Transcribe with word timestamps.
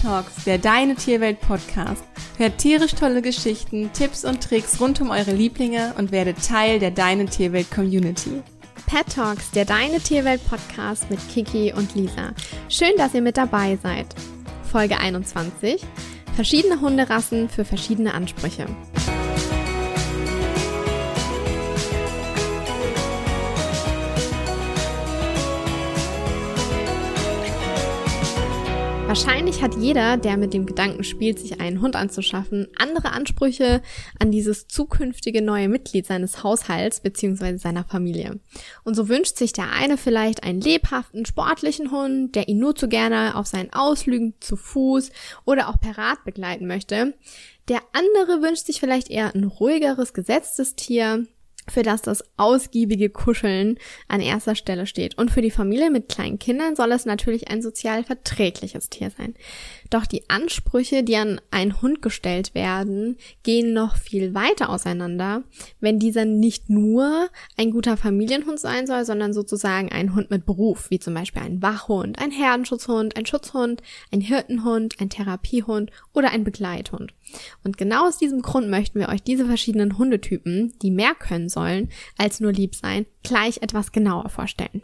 Talks, 0.00 0.44
der 0.44 0.58
Deine 0.58 0.94
Tierwelt 0.94 1.40
Podcast. 1.40 2.04
Hört 2.36 2.58
tierisch 2.58 2.94
tolle 2.94 3.20
Geschichten, 3.20 3.90
Tipps 3.92 4.24
und 4.24 4.42
Tricks 4.42 4.80
rund 4.80 5.00
um 5.00 5.10
eure 5.10 5.32
Lieblinge 5.32 5.94
und 5.98 6.12
werdet 6.12 6.36
Teil 6.46 6.78
der 6.78 6.92
Deine 6.92 7.26
Tierwelt 7.26 7.70
Community. 7.70 8.42
Pet 8.86 9.12
Talks, 9.14 9.50
der 9.50 9.64
Deine 9.64 9.98
Tierwelt 9.98 10.40
Podcast 10.48 11.10
mit 11.10 11.18
Kiki 11.28 11.72
und 11.72 11.94
Lisa. 11.94 12.32
Schön, 12.68 12.92
dass 12.96 13.14
ihr 13.14 13.22
mit 13.22 13.36
dabei 13.36 13.76
seid. 13.82 14.06
Folge 14.70 14.98
21. 14.98 15.84
Verschiedene 16.36 16.80
Hunderassen 16.80 17.48
für 17.48 17.64
verschiedene 17.64 18.14
Ansprüche. 18.14 18.66
Wahrscheinlich 29.08 29.62
hat 29.62 29.74
jeder, 29.74 30.18
der 30.18 30.36
mit 30.36 30.52
dem 30.52 30.66
Gedanken 30.66 31.02
spielt, 31.02 31.38
sich 31.38 31.62
einen 31.62 31.80
Hund 31.80 31.96
anzuschaffen, 31.96 32.68
andere 32.76 33.10
Ansprüche 33.12 33.80
an 34.18 34.30
dieses 34.30 34.68
zukünftige 34.68 35.40
neue 35.40 35.70
Mitglied 35.70 36.04
seines 36.04 36.44
Haushalts 36.44 37.00
bzw. 37.00 37.56
seiner 37.56 37.84
Familie. 37.84 38.38
Und 38.84 38.96
so 38.96 39.08
wünscht 39.08 39.38
sich 39.38 39.54
der 39.54 39.72
eine 39.72 39.96
vielleicht 39.96 40.44
einen 40.44 40.60
lebhaften, 40.60 41.24
sportlichen 41.24 41.90
Hund, 41.90 42.34
der 42.34 42.48
ihn 42.48 42.58
nur 42.58 42.76
zu 42.76 42.86
gerne 42.86 43.34
auf 43.36 43.46
seinen 43.46 43.72
Ausflügen 43.72 44.34
zu 44.40 44.56
Fuß 44.56 45.10
oder 45.46 45.70
auch 45.70 45.80
per 45.80 45.96
Rad 45.96 46.22
begleiten 46.26 46.66
möchte. 46.66 47.14
Der 47.68 47.80
andere 47.92 48.42
wünscht 48.42 48.66
sich 48.66 48.78
vielleicht 48.78 49.08
eher 49.08 49.34
ein 49.34 49.44
ruhigeres, 49.44 50.12
gesetztes 50.12 50.76
Tier, 50.76 51.26
für 51.70 51.82
das 51.82 52.02
das 52.02 52.24
ausgiebige 52.36 53.10
Kuscheln 53.10 53.78
an 54.08 54.20
erster 54.20 54.54
Stelle 54.54 54.86
steht. 54.86 55.16
Und 55.18 55.30
für 55.30 55.42
die 55.42 55.50
Familie 55.50 55.90
mit 55.90 56.08
kleinen 56.08 56.38
Kindern 56.38 56.76
soll 56.76 56.92
es 56.92 57.06
natürlich 57.06 57.48
ein 57.48 57.62
sozial 57.62 58.04
verträgliches 58.04 58.88
Tier 58.88 59.10
sein. 59.10 59.34
Doch 59.90 60.04
die 60.04 60.28
Ansprüche, 60.28 61.02
die 61.02 61.16
an 61.16 61.40
einen 61.50 61.80
Hund 61.80 62.02
gestellt 62.02 62.54
werden, 62.54 63.16
gehen 63.42 63.72
noch 63.72 63.96
viel 63.96 64.34
weiter 64.34 64.68
auseinander, 64.68 65.44
wenn 65.80 65.98
dieser 65.98 66.26
nicht 66.26 66.68
nur 66.68 67.28
ein 67.56 67.70
guter 67.70 67.96
Familienhund 67.96 68.60
sein 68.60 68.86
soll, 68.86 69.04
sondern 69.04 69.32
sozusagen 69.32 69.90
ein 69.90 70.14
Hund 70.14 70.30
mit 70.30 70.44
Beruf, 70.44 70.90
wie 70.90 70.98
zum 70.98 71.14
Beispiel 71.14 71.42
ein 71.42 71.62
Wachhund, 71.62 72.18
ein 72.18 72.30
Herdenschutzhund, 72.30 73.16
ein 73.16 73.26
Schutzhund, 73.26 73.82
ein 74.12 74.20
Hirtenhund, 74.20 74.96
ein 75.00 75.08
Therapiehund 75.08 75.90
oder 76.12 76.30
ein 76.30 76.44
Begleithund. 76.44 77.14
Und 77.64 77.78
genau 77.78 78.06
aus 78.06 78.18
diesem 78.18 78.42
Grund 78.42 78.68
möchten 78.68 79.00
wir 79.00 79.08
euch 79.08 79.22
diese 79.22 79.46
verschiedenen 79.46 79.96
Hundetypen, 79.96 80.74
die 80.82 80.90
mehr 80.90 81.14
können 81.14 81.48
sollen 81.48 81.88
als 82.16 82.40
nur 82.40 82.52
lieb 82.52 82.74
sein, 82.74 83.06
gleich 83.22 83.62
etwas 83.62 83.92
genauer 83.92 84.28
vorstellen. 84.28 84.82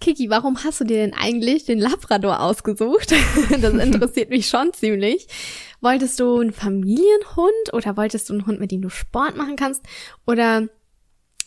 Kiki, 0.00 0.30
warum 0.30 0.62
hast 0.62 0.80
du 0.80 0.84
dir 0.84 0.98
denn 0.98 1.14
eigentlich 1.14 1.64
den 1.64 1.78
Labrador 1.78 2.40
ausgesucht? 2.40 3.12
das 3.60 3.74
interessiert 3.74 4.30
mich 4.30 4.48
schon 4.48 4.72
ziemlich. 4.72 5.26
Wolltest 5.80 6.20
du 6.20 6.38
einen 6.38 6.52
Familienhund 6.52 7.72
oder 7.72 7.96
wolltest 7.96 8.28
du 8.28 8.34
einen 8.34 8.46
Hund, 8.46 8.60
mit 8.60 8.70
dem 8.70 8.82
du 8.82 8.90
Sport 8.90 9.36
machen 9.36 9.56
kannst? 9.56 9.84
Oder 10.26 10.68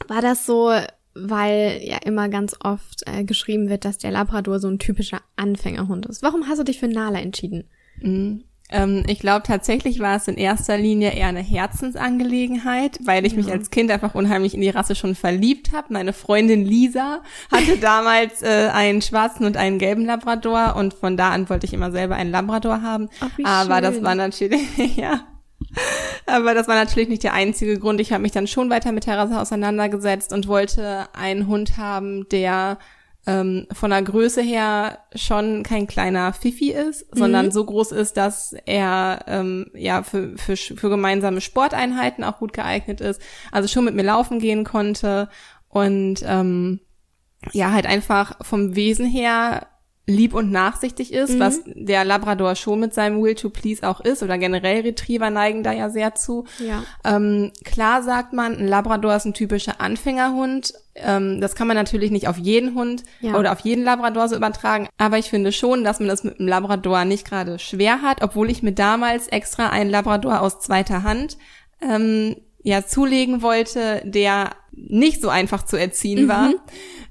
war 0.08 0.22
das 0.22 0.46
so, 0.46 0.72
weil 1.14 1.82
ja 1.84 1.98
immer 2.04 2.30
ganz 2.30 2.56
oft 2.62 3.04
äh, 3.06 3.24
geschrieben 3.24 3.70
wird, 3.70 3.86
dass 3.86 3.98
der 3.98 4.12
Labrador 4.12 4.60
so 4.60 4.68
ein 4.68 4.80
typischer 4.80 5.22
Anfängerhund 5.36 6.06
ist? 6.06 6.22
Warum 6.22 6.48
hast 6.48 6.60
du 6.60 6.64
dich 6.64 6.80
für 6.80 6.88
Nala 6.88 7.20
entschieden? 7.20 7.70
Mhm. 8.02 8.44
Ähm, 8.72 9.04
ich 9.08 9.20
glaube, 9.20 9.44
tatsächlich 9.44 10.00
war 10.00 10.16
es 10.16 10.28
in 10.28 10.36
erster 10.36 10.78
Linie 10.78 11.14
eher 11.14 11.28
eine 11.28 11.42
Herzensangelegenheit, 11.42 13.00
weil 13.04 13.26
ich 13.26 13.34
ja. 13.34 13.40
mich 13.40 13.52
als 13.52 13.70
Kind 13.70 13.92
einfach 13.92 14.16
unheimlich 14.16 14.54
in 14.54 14.62
die 14.62 14.70
Rasse 14.70 14.96
schon 14.96 15.14
verliebt 15.14 15.74
habe. 15.74 15.94
Meine 15.94 16.14
Freundin 16.14 16.66
Lisa 16.66 17.22
hatte 17.52 17.78
damals 17.82 18.42
äh, 18.42 18.70
einen 18.74 19.02
schwarzen 19.02 19.46
und 19.46 19.58
einen 19.58 19.78
gelben 19.78 20.06
Labrador 20.06 20.76
und 20.78 20.94
von 20.94 21.18
da 21.18 21.32
an 21.32 21.50
wollte 21.50 21.66
ich 21.66 21.74
immer 21.74 21.92
selber 21.92 22.16
einen 22.16 22.32
Labrador 22.32 22.82
haben. 22.82 23.10
Ach, 23.20 23.30
Aber 23.44 23.76
schön. 23.76 23.84
das 23.84 24.04
war 24.04 24.16
natürlich, 24.16 24.62
ja. 24.96 25.22
Aber 26.26 26.54
das 26.54 26.68
war 26.68 26.76
natürlich 26.76 27.10
nicht 27.10 27.24
der 27.24 27.34
einzige 27.34 27.78
Grund. 27.78 28.00
Ich 28.00 28.12
habe 28.12 28.24
mich 28.24 28.32
dann 28.32 28.48
schon 28.48 28.70
weiter 28.70 28.92
mit 28.92 29.06
der 29.06 29.18
Rasse 29.18 29.40
auseinandergesetzt 29.40 30.34
und 30.34 30.48
wollte 30.48 31.08
einen 31.14 31.48
Hund 31.48 31.78
haben, 31.78 32.28
der 32.30 32.78
ähm, 33.28 33.68
von 33.72 33.92
der 33.92 34.02
Größe 34.02 34.42
her 34.42 35.00
schon 35.14 35.64
kein 35.64 35.86
kleiner 35.88 36.34
Fifi 36.34 36.72
ist, 36.72 37.14
mhm. 37.14 37.20
sondern 37.20 37.52
so 37.52 37.64
groß 37.66 37.92
ist, 37.92 38.18
dass 38.18 38.56
er 38.66 39.26
ähm, 39.28 39.68
ja 39.76 40.04
für, 40.04 40.38
für, 40.38 40.56
für 40.56 40.90
gemeinsame 40.90 41.42
Sporteinheiten 41.42 42.24
auch 42.24 42.40
gut 42.40 42.54
geeignet 42.54 43.00
ist. 43.00 43.22
Also 43.52 43.68
schon 43.68 43.86
mit 43.86 43.96
mir 43.96 44.04
laufen 44.04 44.40
gehen 44.40 44.64
konnte 44.64 45.30
und 45.70 46.24
ähm, 46.26 46.80
ja 47.54 47.72
halt 47.72 47.86
einfach 47.86 48.44
vom 48.44 48.76
Wesen 48.76 49.06
her 49.06 49.68
lieb 50.08 50.34
und 50.34 50.52
nachsichtig 50.52 51.14
ist, 51.14 51.36
mhm. 51.36 51.40
was 51.40 51.62
der 51.66 52.04
Labrador 52.04 52.56
schon 52.56 52.80
mit 52.80 52.94
seinem 52.94 53.22
Will 53.22 53.36
to 53.36 53.50
Please 53.50 53.88
auch 53.88 54.02
ist 54.02 54.24
oder 54.24 54.38
generell 54.38 54.82
Retriever 54.82 55.30
neigen 55.30 55.64
da 55.64 55.72
ja 55.72 55.90
sehr 55.90 56.16
zu. 56.16 56.46
Ja. 56.60 56.84
Ähm, 57.06 57.52
klar 57.64 58.02
sagt 58.04 58.34
man, 58.34 58.58
ein 58.58 58.68
Labrador 58.68 59.16
ist 59.16 59.26
ein 59.26 59.34
typischer 59.34 59.80
Anfängerhund. 59.80 60.74
Ähm, 60.96 61.40
das 61.40 61.56
kann 61.56 61.68
man 61.68 61.78
natürlich 61.78 62.12
nicht 62.12 62.28
auf 62.28 62.38
jeden 62.38 62.76
Hund 62.76 63.04
ja. 63.22 63.36
oder 63.36 63.52
auf 63.52 63.60
jeden 63.62 63.84
Labrador 63.84 64.28
so 64.28 64.36
übertragen, 64.36 64.90
aber 64.98 65.18
ich 65.18 65.30
finde 65.30 65.52
schon, 65.52 65.84
dass 65.84 66.00
man 66.00 66.10
das 66.10 66.24
mit 66.24 66.40
einem 66.40 66.50
Labrador 66.50 67.06
nicht 67.06 67.26
gerade 67.26 67.60
schwer 67.60 68.02
hat, 68.02 68.22
obwohl 68.22 68.50
ich 68.50 68.64
mir 68.64 68.74
damals 68.74 69.28
extra 69.28 69.70
einen 69.70 69.90
Labrador 69.90 70.42
aus 70.42 70.60
zweiter 70.60 71.04
Hand 71.04 71.38
ähm, 71.82 72.36
ja 72.64 72.86
zulegen 72.86 73.42
wollte, 73.42 74.02
der 74.06 74.52
nicht 74.74 75.22
so 75.22 75.30
einfach 75.30 75.64
zu 75.66 75.78
erziehen 75.78 76.28
war, 76.28 76.50
mhm. 76.50 76.56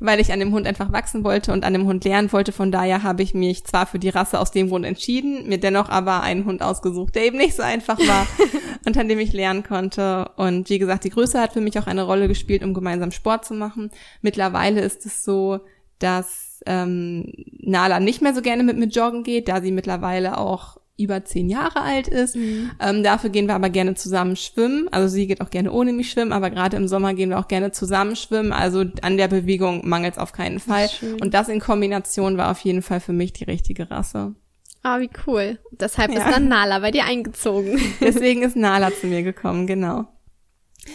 weil 0.01 0.19
ich 0.19 0.33
an 0.33 0.41
dem 0.41 0.53
Hund 0.53 0.67
einfach 0.67 0.93
wachsen 0.93 1.25
wollte 1.25 1.53
und 1.53 1.65
an 1.65 1.73
dem 1.73 1.87
Hund 1.87 2.05
lernen 2.05 2.33
wollte. 2.33 2.53
Von 2.53 2.73
daher 2.73 3.03
habe 3.03 3.23
ich 3.23 3.35
mich 3.35 3.65
zwar 3.65 3.87
für 3.87 3.99
die 3.99 4.09
Rasse 4.09 4.41
aus 4.41 4.51
dem 4.51 4.69
Grund 4.69 4.87
entschieden, 4.87 5.47
mir 5.49 5.59
dennoch 5.59 5.89
aber 5.89 6.23
einen 6.23 6.47
Hund 6.47 6.63
ausgesucht, 6.63 7.15
der 7.15 7.27
eben 7.27 7.37
nicht 7.37 7.55
so 7.55 7.63
einfach 7.63 7.99
war 7.99 8.27
und 8.87 8.97
an 8.97 9.09
dem 9.09 9.19
ich 9.19 9.33
lernen 9.33 9.63
konnte. 9.63 10.31
Und 10.37 10.71
wie 10.71 10.79
gesagt, 10.79 11.05
die 11.05 11.11
Größe 11.11 11.41
hat 11.41 11.53
für 11.53 11.61
mich 11.61 11.79
auch 11.79 11.87
eine 11.87 12.03
Rolle 12.03 12.29
gespielt, 12.29 12.65
um 12.65 12.73
gemeinsam 12.73 13.11
Sport 13.11 13.45
zu 13.45 13.55
machen. 13.55 13.91
Mittlerweile 14.23 14.81
ist 14.81 15.05
es 15.05 15.23
so, 15.25 15.61
dass 15.99 16.63
ähm, 16.67 17.33
Nala 17.59 18.01
nicht 18.01 18.23
mehr 18.23 18.35
so 18.35 18.43
gerne 18.43 18.63
mit 18.63 18.79
mir 18.79 18.87
joggen 18.87 19.23
geht, 19.23 19.49
da 19.49 19.61
sie 19.61 19.71
mittlerweile 19.71 20.39
auch 20.39 20.80
über 21.03 21.25
zehn 21.25 21.49
Jahre 21.49 21.83
alt 21.83 22.09
ist. 22.09 22.37
Mhm. 22.37 22.71
Ähm, 22.81 23.03
dafür 23.03 23.31
gehen 23.31 23.47
wir 23.47 23.55
aber 23.55 23.71
gerne 23.71 23.95
zusammen 23.95 24.37
schwimmen. 24.37 24.89
Also 24.91 25.09
sie 25.09 25.27
geht 25.27 25.41
auch 25.41 25.51
gerne 25.51 25.73
ohne 25.73 25.93
mich 25.93 26.11
schwimmen, 26.11 26.33
aber 26.33 26.51
gerade 26.51 26.77
im 26.77 26.89
Sommer 26.89 27.15
gehen 27.15 27.31
wir 27.31 27.39
auch 27.39 27.49
gerne 27.49 27.73
zusammen 27.73 28.17
schwimmen. 28.17 28.53
Also 28.53 28.85
an 29.03 29.17
der 29.17 29.29
Bewegung 29.29 29.89
mangelt 29.89 30.15
es 30.15 30.19
auf 30.19 30.33
keinen 30.33 30.59
Fall. 30.59 30.89
Und 31.21 31.35
das 31.35 31.49
in 31.49 31.61
Kombination 31.61 32.37
war 32.37 32.51
auf 32.51 32.61
jeden 32.61 32.83
Fall 32.83 33.01
für 33.01 33.13
mich 33.13 33.33
die 33.33 33.45
richtige 33.45 33.91
Rasse. 33.91 34.35
Ah, 34.83 35.01
wie 35.01 35.11
cool. 35.27 35.59
Deshalb 35.73 36.13
ja. 36.13 36.21
ist 36.21 36.35
dann 36.35 36.49
Nala 36.49 36.79
bei 36.79 36.91
dir 36.91 37.05
eingezogen. 37.05 37.79
Deswegen 38.01 38.43
ist 38.43 38.57
Nala 38.57 38.91
zu 38.93 39.07
mir 39.07 39.23
gekommen, 39.23 39.67
genau. 39.67 40.09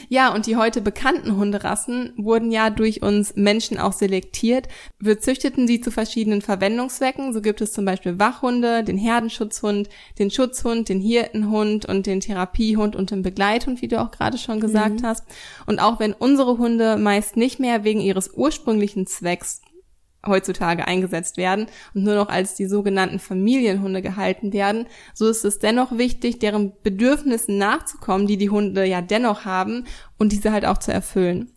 Ja, 0.10 0.34
und 0.34 0.46
die 0.46 0.56
heute 0.56 0.82
bekannten 0.82 1.36
Hunderassen 1.36 2.14
wurden 2.18 2.52
ja 2.52 2.70
durch 2.70 3.02
uns 3.02 3.36
Menschen 3.36 3.78
auch 3.78 3.94
selektiert. 3.94 4.68
Wir 5.00 5.20
züchteten 5.20 5.68
sie 5.68 5.82
zu 5.82 5.92
verschiedenen 5.92 6.42
Verwendungszwecken. 6.42 7.34
So 7.34 7.42
gibt 7.42 7.62
es 7.62 7.74
zum 7.74 7.86
Beispiel 7.86 8.20
Wachhunde, 8.20 8.84
den 8.84 8.98
Herdenschutzhund, 8.98 9.90
den 10.20 10.32
Schutzhund, 10.32 10.90
den 10.90 11.00
Hirtenhund 11.00 11.86
und 11.86 12.06
den 12.06 12.20
Therapiehund 12.20 12.96
und 12.96 13.12
den 13.12 13.22
Begleithund, 13.22 13.82
wie 13.82 13.88
du 13.88 14.02
auch 14.02 14.12
gerade 14.12 14.38
schon 14.38 14.60
gesagt 14.60 15.02
mhm. 15.02 15.06
hast. 15.06 15.24
Und 15.66 15.80
auch 15.80 16.00
wenn 16.00 16.14
unsere 16.14 16.58
Hunde 16.58 16.98
meist 16.98 17.38
nicht 17.38 17.60
mehr 17.60 17.84
wegen 17.84 18.02
ihres 18.02 18.32
ursprünglichen 18.34 19.08
Zwecks 19.08 19.62
heutzutage 20.28 20.88
eingesetzt 20.88 21.38
werden 21.38 21.68
und 21.94 22.04
nur 22.04 22.16
noch 22.16 22.30
als 22.30 22.56
die 22.56 22.66
sogenannten 22.66 23.20
Familienhunde 23.20 24.02
gehalten 24.02 24.54
werden, 24.54 24.88
so 25.14 25.28
ist 25.28 25.46
es 25.46 25.60
dennoch 25.60 25.98
wichtig, 25.98 26.40
deren 26.40 26.74
Bedürfnissen 26.84 27.58
nachzukommen, 27.58 28.28
die 28.28 28.38
die 28.38 28.50
Hunde 28.50 28.86
ja 28.86 29.02
dennoch 29.02 29.46
haben 29.46 29.86
und 30.18 30.32
diese 30.32 30.52
halt 30.52 30.66
auch 30.66 30.78
zu 30.78 30.92
erfüllen. 30.92 31.52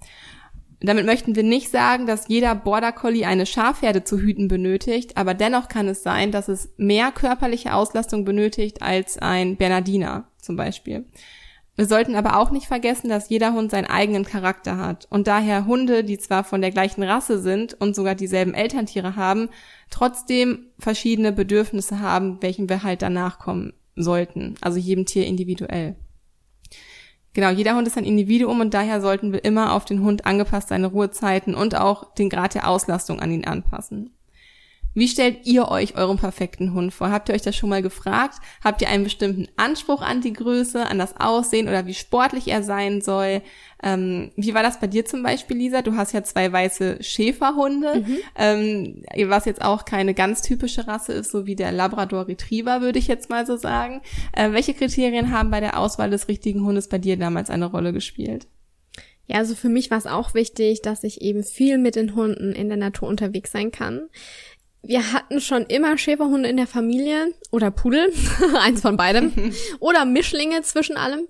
Damit 0.81 1.07
möchten 1.07 1.35
wir 1.35 1.43
nicht 1.43 1.71
sagen, 1.71 2.07
dass 2.07 2.29
jeder 2.29 2.55
Border 2.55 2.93
Collie 2.93 3.27
eine 3.27 3.47
Schafherde 3.47 4.05
zu 4.05 4.19
hüten 4.19 4.47
benötigt, 4.47 5.17
aber 5.17 5.35
dennoch 5.35 5.69
kann 5.69 5.89
es 5.89 6.05
sein, 6.05 6.31
dass 6.31 6.47
es 6.47 6.73
mehr 6.77 7.11
körperliche 7.11 7.75
Auslastung 7.75 8.25
benötigt 8.25 8.81
als 8.81 9.19
ein 9.19 9.57
Bernardiner 9.57 10.29
zum 10.41 10.55
Beispiel. 10.55 11.05
Wir 11.79 11.87
sollten 11.87 12.17
aber 12.17 12.37
auch 12.37 12.51
nicht 12.51 12.67
vergessen, 12.67 13.09
dass 13.09 13.29
jeder 13.29 13.53
Hund 13.53 13.71
seinen 13.71 13.85
eigenen 13.85 14.25
Charakter 14.25 14.79
hat 14.79 15.07
und 15.11 15.29
daher 15.29 15.65
Hunde, 15.65 16.03
die 16.03 16.19
zwar 16.19 16.43
von 16.43 16.61
der 16.61 16.73
gleichen 16.73 17.05
Rasse 17.05 17.39
sind 17.39 17.75
und 17.75 17.95
sogar 17.95 18.17
dieselben 18.17 18.53
Elterntiere 18.53 19.15
haben, 19.15 19.49
trotzdem 19.89 20.67
verschiedene 20.81 21.31
Bedürfnisse 21.31 22.01
haben, 22.01 22.43
welchen 22.43 22.69
wir 22.69 22.83
halt 22.83 23.01
danach 23.01 23.39
kommen 23.39 23.75
sollten. 23.95 24.57
Also 24.61 24.81
jedem 24.81 25.07
Tier 25.07 25.25
individuell. 25.25 25.95
Genau, 27.33 27.51
jeder 27.51 27.77
Hund 27.77 27.87
ist 27.87 27.97
ein 27.97 28.03
Individuum 28.03 28.59
und 28.59 28.75
daher 28.75 29.01
sollten 29.01 29.33
wir 29.33 29.45
immer 29.45 29.73
auf 29.73 29.85
den 29.85 30.03
Hund 30.03 30.27
angepasst 30.27 30.71
seine 30.71 30.89
Ruhezeiten 30.89 31.55
und 31.55 31.77
auch 31.77 32.13
den 32.15 32.29
Grad 32.29 32.57
der 32.57 32.69
Auslastung 32.69 33.21
an 33.21 33.31
ihn 33.31 33.45
anpassen. 33.45 34.18
Wie 34.95 35.09
stellt 35.09 35.47
ihr 35.47 35.69
euch 35.69 35.97
euren 35.97 36.17
perfekten 36.17 36.75
Hund 36.75 36.93
vor? 36.93 37.11
Habt 37.11 37.29
ihr 37.29 37.35
euch 37.35 37.43
das 37.43 37.55
schon 37.55 37.69
mal 37.69 37.83
gefragt? 37.83 38.39
Habt 38.65 38.83
ihr 38.83 38.89
einen 38.89 39.05
bestimmten 39.05 39.47
Anspruch 39.57 40.03
an 40.03 40.21
die 40.21 40.33
Größe, 40.33 40.87
an 40.87 40.99
das 40.99 41.15
Aussehen 41.21 41.69
oder 41.69 41.87
wie 41.87 41.95
sportlich 41.95 42.49
er 42.49 42.63
sein 42.63 43.01
soll? 43.01 43.43
Ähm, 43.83 44.33
wie 44.37 44.55
war 44.55 44.63
das 44.63 44.81
bei 44.81 44.87
dir 44.87 45.05
zum 45.05 45.23
Beispiel, 45.23 45.57
Lisa? 45.57 45.83
Du 45.83 45.95
hast 45.95 46.13
ja 46.13 46.25
zwei 46.25 46.51
weiße 46.51 46.99
Schäferhunde, 47.01 48.05
mhm. 48.07 48.17
ähm, 48.37 49.05
was 49.29 49.45
jetzt 49.45 49.63
auch 49.63 49.85
keine 49.85 50.15
ganz 50.15 50.43
typische 50.43 50.89
Rasse 50.89 51.13
ist, 51.13 51.31
so 51.31 51.47
wie 51.47 51.55
der 51.55 51.71
Labrador 51.71 52.27
Retriever, 52.27 52.81
würde 52.81 52.99
ich 52.99 53.07
jetzt 53.07 53.31
mal 53.31 53.47
so 53.47 53.57
sagen. 53.57 54.01
Äh, 54.33 54.53
welche 54.53 54.75
Kriterien 54.75 55.33
haben 55.33 55.51
bei 55.51 55.61
der 55.61 55.79
Auswahl 55.79 56.11
des 56.11 56.29
richtigen 56.29 56.65
Hundes 56.65 56.89
bei 56.89 56.99
dir 56.99 57.17
damals 57.17 57.51
eine 57.51 57.67
Rolle 57.67 57.93
gespielt? 57.93 58.49
Ja, 59.27 59.37
also 59.37 59.55
für 59.55 59.69
mich 59.69 59.91
war 59.91 59.99
es 59.99 60.07
auch 60.07 60.33
wichtig, 60.33 60.81
dass 60.81 61.05
ich 61.05 61.21
eben 61.21 61.45
viel 61.45 61.77
mit 61.77 61.97
den 61.97 62.15
Hunden 62.15 62.53
in 62.53 62.69
der 62.69 62.79
Natur 62.79 63.09
unterwegs 63.09 63.53
sein 63.53 63.71
kann 63.71 64.09
wir 64.83 65.13
hatten 65.13 65.41
schon 65.41 65.65
immer 65.67 65.99
Schäferhunde 65.99 66.49
in 66.49 66.57
der 66.57 66.67
Familie 66.67 67.35
oder 67.51 67.71
Pudel, 67.71 68.13
eins 68.61 68.81
von 68.81 68.97
beidem, 68.97 69.33
oder 69.81 70.05
Mischlinge 70.05 70.63
zwischen 70.63 70.97
allem. 70.97 71.27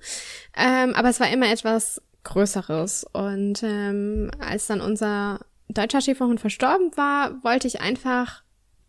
Ähm, 0.57 0.95
aber 0.95 1.09
es 1.09 1.21
war 1.21 1.31
immer 1.31 1.51
etwas 1.51 2.03
Größeres. 2.25 3.07
Und 3.13 3.63
ähm, 3.63 4.31
als 4.39 4.67
dann 4.67 4.81
unser 4.81 5.41
deutscher 5.69 6.01
Schäferhund 6.01 6.41
verstorben 6.41 6.91
war, 6.97 7.43
wollte 7.43 7.67
ich 7.67 7.81
einfach 7.81 8.43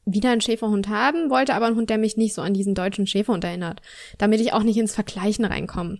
wieder 0.05 0.31
einen 0.31 0.41
Schäferhund 0.41 0.87
haben, 0.87 1.29
wollte 1.29 1.53
aber 1.53 1.67
einen 1.67 1.75
Hund, 1.75 1.89
der 1.89 1.97
mich 1.97 2.17
nicht 2.17 2.33
so 2.33 2.41
an 2.41 2.53
diesen 2.53 2.73
deutschen 2.73 3.05
Schäferhund 3.05 3.43
erinnert, 3.43 3.81
damit 4.17 4.41
ich 4.41 4.53
auch 4.53 4.63
nicht 4.63 4.77
ins 4.77 4.95
Vergleichen 4.95 5.45
reinkomme. 5.45 5.99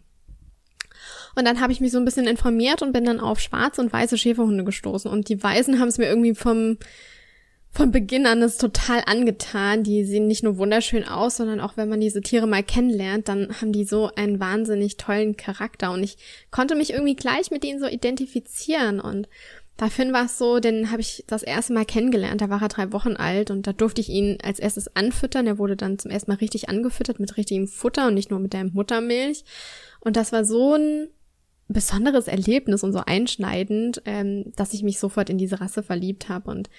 Und 1.36 1.46
dann 1.46 1.62
habe 1.62 1.72
ich 1.72 1.80
mich 1.80 1.92
so 1.92 2.00
ein 2.00 2.06
bisschen 2.06 2.28
informiert 2.28 2.82
und 2.82 2.92
bin 2.92 3.06
dann 3.06 3.20
auf 3.20 3.40
schwarze 3.40 3.82
und 3.82 3.94
weiße 3.94 4.18
Schäferhunde 4.18 4.64
gestoßen. 4.64 5.10
Und 5.10 5.30
die 5.30 5.42
Weißen 5.42 5.80
haben 5.80 5.88
es 5.88 5.98
mir 5.98 6.08
irgendwie 6.08 6.34
vom 6.34 6.78
von 7.72 7.92
Beginn 7.92 8.26
an 8.26 8.42
ist 8.42 8.60
total 8.60 9.04
angetan. 9.06 9.84
Die 9.84 10.04
sehen 10.04 10.28
nicht 10.28 10.44
nur 10.44 10.58
wunderschön 10.58 11.04
aus, 11.04 11.38
sondern 11.38 11.60
auch 11.60 11.78
wenn 11.78 11.90
man 11.90 12.02
diese 12.02 12.22
Tiere 12.22 12.48
mal 12.48 12.64
kennenlernt, 12.64 13.28
dann 13.28 13.62
haben 13.62 13.72
die 13.72 13.86
so 13.86 14.10
einen 14.16 14.40
wahnsinnig 14.40 14.98
tollen 14.98 15.38
Charakter. 15.38 15.92
Und 15.92 16.04
ich 16.04 16.18
konnte 16.52 16.76
mich 16.76 16.92
irgendwie 16.92 17.16
gleich 17.16 17.52
mit 17.52 17.64
denen 17.64 17.80
so 17.80 17.88
identifizieren. 17.88 19.00
Und 19.00 19.30
bei 19.78 19.90
Finn 19.90 20.12
war 20.12 20.26
es 20.26 20.38
so, 20.38 20.60
den 20.60 20.92
habe 20.92 21.00
ich 21.00 21.24
das 21.28 21.42
erste 21.42 21.72
Mal 21.72 21.86
kennengelernt. 21.86 22.42
Da 22.42 22.50
war 22.50 22.62
er 22.62 22.68
drei 22.68 22.92
Wochen 22.92 23.16
alt 23.16 23.50
und 23.50 23.66
da 23.66 23.72
durfte 23.72 24.02
ich 24.02 24.10
ihn 24.10 24.38
als 24.44 24.60
erstes 24.60 24.94
anfüttern. 24.96 25.48
Er 25.48 25.58
wurde 25.58 25.78
dann 25.78 26.00
zum 26.00 26.12
ersten 26.12 26.32
Mal 26.32 26.38
richtig 26.38 26.68
angefüttert 26.68 27.20
mit 27.20 27.38
richtigem 27.38 27.68
Futter 27.68 28.08
und 28.08 28.16
nicht 28.16 28.30
nur 28.30 28.40
mit 28.40 28.52
der 28.52 28.66
Muttermilch. 28.66 29.46
Und 30.02 30.18
das 30.18 30.32
war 30.34 30.44
so 30.44 30.74
ein 30.74 31.08
besonderes 31.70 32.28
Erlebnis 32.28 32.84
und 32.84 32.92
so 32.92 33.04
einschneidend, 33.06 34.02
ähm, 34.06 34.52
dass 34.56 34.74
ich 34.74 34.84
mich 34.84 35.00
sofort 35.00 35.30
in 35.30 35.38
diese 35.38 35.62
Rasse 35.62 35.84
verliebt 35.84 36.28
habe. 36.28 36.50
Und 36.52 36.70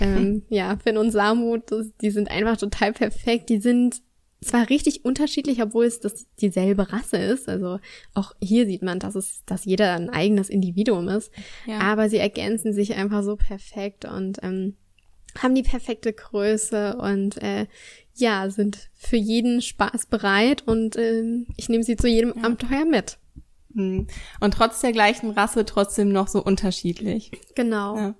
ähm, 0.00 0.42
ja, 0.48 0.76
Finn 0.76 0.96
und 0.96 1.10
Samu, 1.10 1.58
das, 1.58 1.86
die 2.00 2.10
sind 2.10 2.30
einfach 2.30 2.56
total 2.56 2.92
perfekt. 2.92 3.48
Die 3.48 3.60
sind 3.60 4.02
zwar 4.40 4.68
richtig 4.70 5.04
unterschiedlich, 5.04 5.62
obwohl 5.62 5.86
es 5.86 6.00
das 6.00 6.26
dieselbe 6.40 6.92
Rasse 6.92 7.16
ist. 7.16 7.48
Also 7.48 7.80
auch 8.14 8.32
hier 8.40 8.66
sieht 8.66 8.82
man, 8.82 8.98
dass 8.98 9.14
es, 9.14 9.44
dass 9.46 9.64
jeder 9.64 9.94
ein 9.94 10.10
eigenes 10.10 10.48
Individuum 10.48 11.08
ist. 11.08 11.32
Ja. 11.66 11.80
Aber 11.80 12.08
sie 12.08 12.18
ergänzen 12.18 12.72
sich 12.72 12.94
einfach 12.94 13.22
so 13.22 13.36
perfekt 13.36 14.04
und 14.04 14.38
ähm, 14.42 14.76
haben 15.36 15.54
die 15.54 15.62
perfekte 15.62 16.12
Größe 16.12 16.96
und 16.96 17.42
äh, 17.42 17.66
ja, 18.14 18.50
sind 18.50 18.90
für 18.94 19.16
jeden 19.16 19.62
Spaß 19.62 20.06
bereit 20.06 20.66
und 20.66 20.96
ähm, 20.96 21.46
ich 21.56 21.68
nehme 21.68 21.84
sie 21.84 21.96
zu 21.96 22.08
jedem 22.08 22.34
ja. 22.36 22.44
Abenteuer 22.44 22.84
mit. 22.84 23.18
Hm. 23.74 24.06
Und 24.40 24.54
trotz 24.54 24.80
der 24.80 24.92
gleichen 24.92 25.30
Rasse 25.30 25.64
trotzdem 25.64 26.10
noch 26.10 26.28
so 26.28 26.42
unterschiedlich. 26.42 27.30
Genau. 27.54 27.96
Ja. 27.96 28.14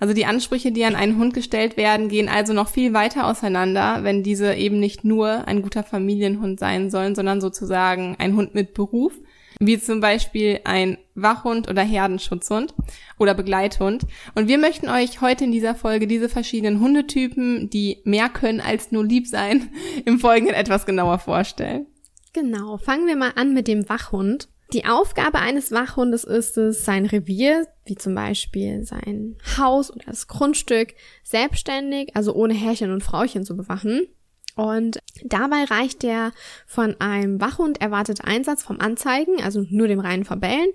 Also 0.00 0.14
die 0.14 0.26
Ansprüche, 0.26 0.72
die 0.72 0.84
an 0.84 0.96
einen 0.96 1.18
Hund 1.18 1.34
gestellt 1.34 1.76
werden, 1.76 2.08
gehen 2.08 2.28
also 2.28 2.52
noch 2.52 2.68
viel 2.68 2.92
weiter 2.92 3.26
auseinander, 3.26 4.00
wenn 4.02 4.22
diese 4.22 4.54
eben 4.54 4.78
nicht 4.80 5.04
nur 5.04 5.46
ein 5.46 5.62
guter 5.62 5.82
Familienhund 5.82 6.58
sein 6.58 6.90
sollen, 6.90 7.14
sondern 7.14 7.40
sozusagen 7.40 8.16
ein 8.18 8.36
Hund 8.36 8.54
mit 8.54 8.74
Beruf, 8.74 9.14
wie 9.60 9.78
zum 9.78 10.00
Beispiel 10.00 10.60
ein 10.64 10.98
Wachhund 11.14 11.68
oder 11.68 11.82
Herdenschutzhund 11.82 12.74
oder 13.18 13.34
Begleithund. 13.34 14.04
Und 14.34 14.48
wir 14.48 14.58
möchten 14.58 14.88
euch 14.88 15.20
heute 15.20 15.44
in 15.44 15.52
dieser 15.52 15.74
Folge 15.74 16.06
diese 16.06 16.28
verschiedenen 16.28 16.80
Hundetypen, 16.80 17.70
die 17.70 18.02
mehr 18.04 18.28
können 18.28 18.60
als 18.60 18.90
nur 18.92 19.04
lieb 19.04 19.26
sein, 19.26 19.70
im 20.04 20.18
Folgenden 20.18 20.54
etwas 20.54 20.86
genauer 20.86 21.18
vorstellen. 21.18 21.86
Genau, 22.32 22.78
fangen 22.78 23.06
wir 23.06 23.16
mal 23.16 23.32
an 23.36 23.54
mit 23.54 23.68
dem 23.68 23.88
Wachhund. 23.88 24.48
Die 24.74 24.86
Aufgabe 24.86 25.38
eines 25.38 25.70
Wachhundes 25.70 26.24
ist 26.24 26.58
es, 26.58 26.84
sein 26.84 27.06
Revier, 27.06 27.68
wie 27.84 27.94
zum 27.94 28.16
Beispiel 28.16 28.82
sein 28.82 29.36
Haus 29.56 29.92
oder 29.92 30.06
das 30.06 30.26
Grundstück, 30.26 30.94
selbstständig, 31.22 32.16
also 32.16 32.34
ohne 32.34 32.54
Herrchen 32.54 32.90
und 32.90 33.04
Frauchen 33.04 33.44
zu 33.44 33.56
bewachen. 33.56 34.08
Und 34.56 34.98
dabei 35.22 35.62
reicht 35.62 36.02
der 36.02 36.32
von 36.66 37.00
einem 37.00 37.40
Wachhund 37.40 37.80
erwartete 37.80 38.24
Einsatz 38.24 38.64
vom 38.64 38.80
Anzeigen, 38.80 39.40
also 39.40 39.64
nur 39.70 39.86
dem 39.86 40.00
reinen 40.00 40.24
Verbellen, 40.24 40.72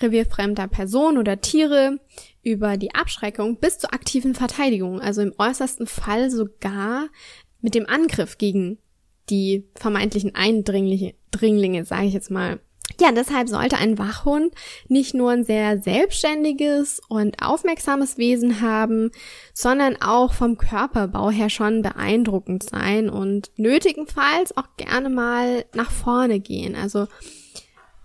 revierfremder 0.00 0.66
Personen 0.66 1.18
oder 1.18 1.42
Tiere, 1.42 1.98
über 2.42 2.78
die 2.78 2.94
Abschreckung 2.94 3.58
bis 3.58 3.76
zur 3.78 3.92
aktiven 3.92 4.34
Verteidigung, 4.34 4.98
also 4.98 5.20
im 5.20 5.34
äußersten 5.36 5.86
Fall 5.86 6.30
sogar 6.30 7.08
mit 7.60 7.74
dem 7.74 7.86
Angriff 7.86 8.38
gegen 8.38 8.78
die 9.28 9.68
vermeintlichen 9.74 10.34
Eindringlinge, 10.34 11.12
Dringlinge, 11.30 11.84
sage 11.84 12.06
ich 12.06 12.14
jetzt 12.14 12.30
mal, 12.30 12.58
ja, 13.00 13.12
deshalb 13.12 13.48
sollte 13.48 13.76
ein 13.76 13.98
Wachhund 13.98 14.54
nicht 14.88 15.14
nur 15.14 15.30
ein 15.30 15.44
sehr 15.44 15.80
selbstständiges 15.80 17.00
und 17.08 17.42
aufmerksames 17.42 18.18
Wesen 18.18 18.60
haben, 18.60 19.10
sondern 19.54 19.96
auch 20.00 20.32
vom 20.32 20.58
Körperbau 20.58 21.30
her 21.30 21.50
schon 21.50 21.82
beeindruckend 21.82 22.62
sein 22.62 23.08
und 23.08 23.50
nötigenfalls 23.56 24.56
auch 24.56 24.68
gerne 24.76 25.10
mal 25.10 25.64
nach 25.74 25.90
vorne 25.90 26.40
gehen. 26.40 26.74
Also 26.74 27.06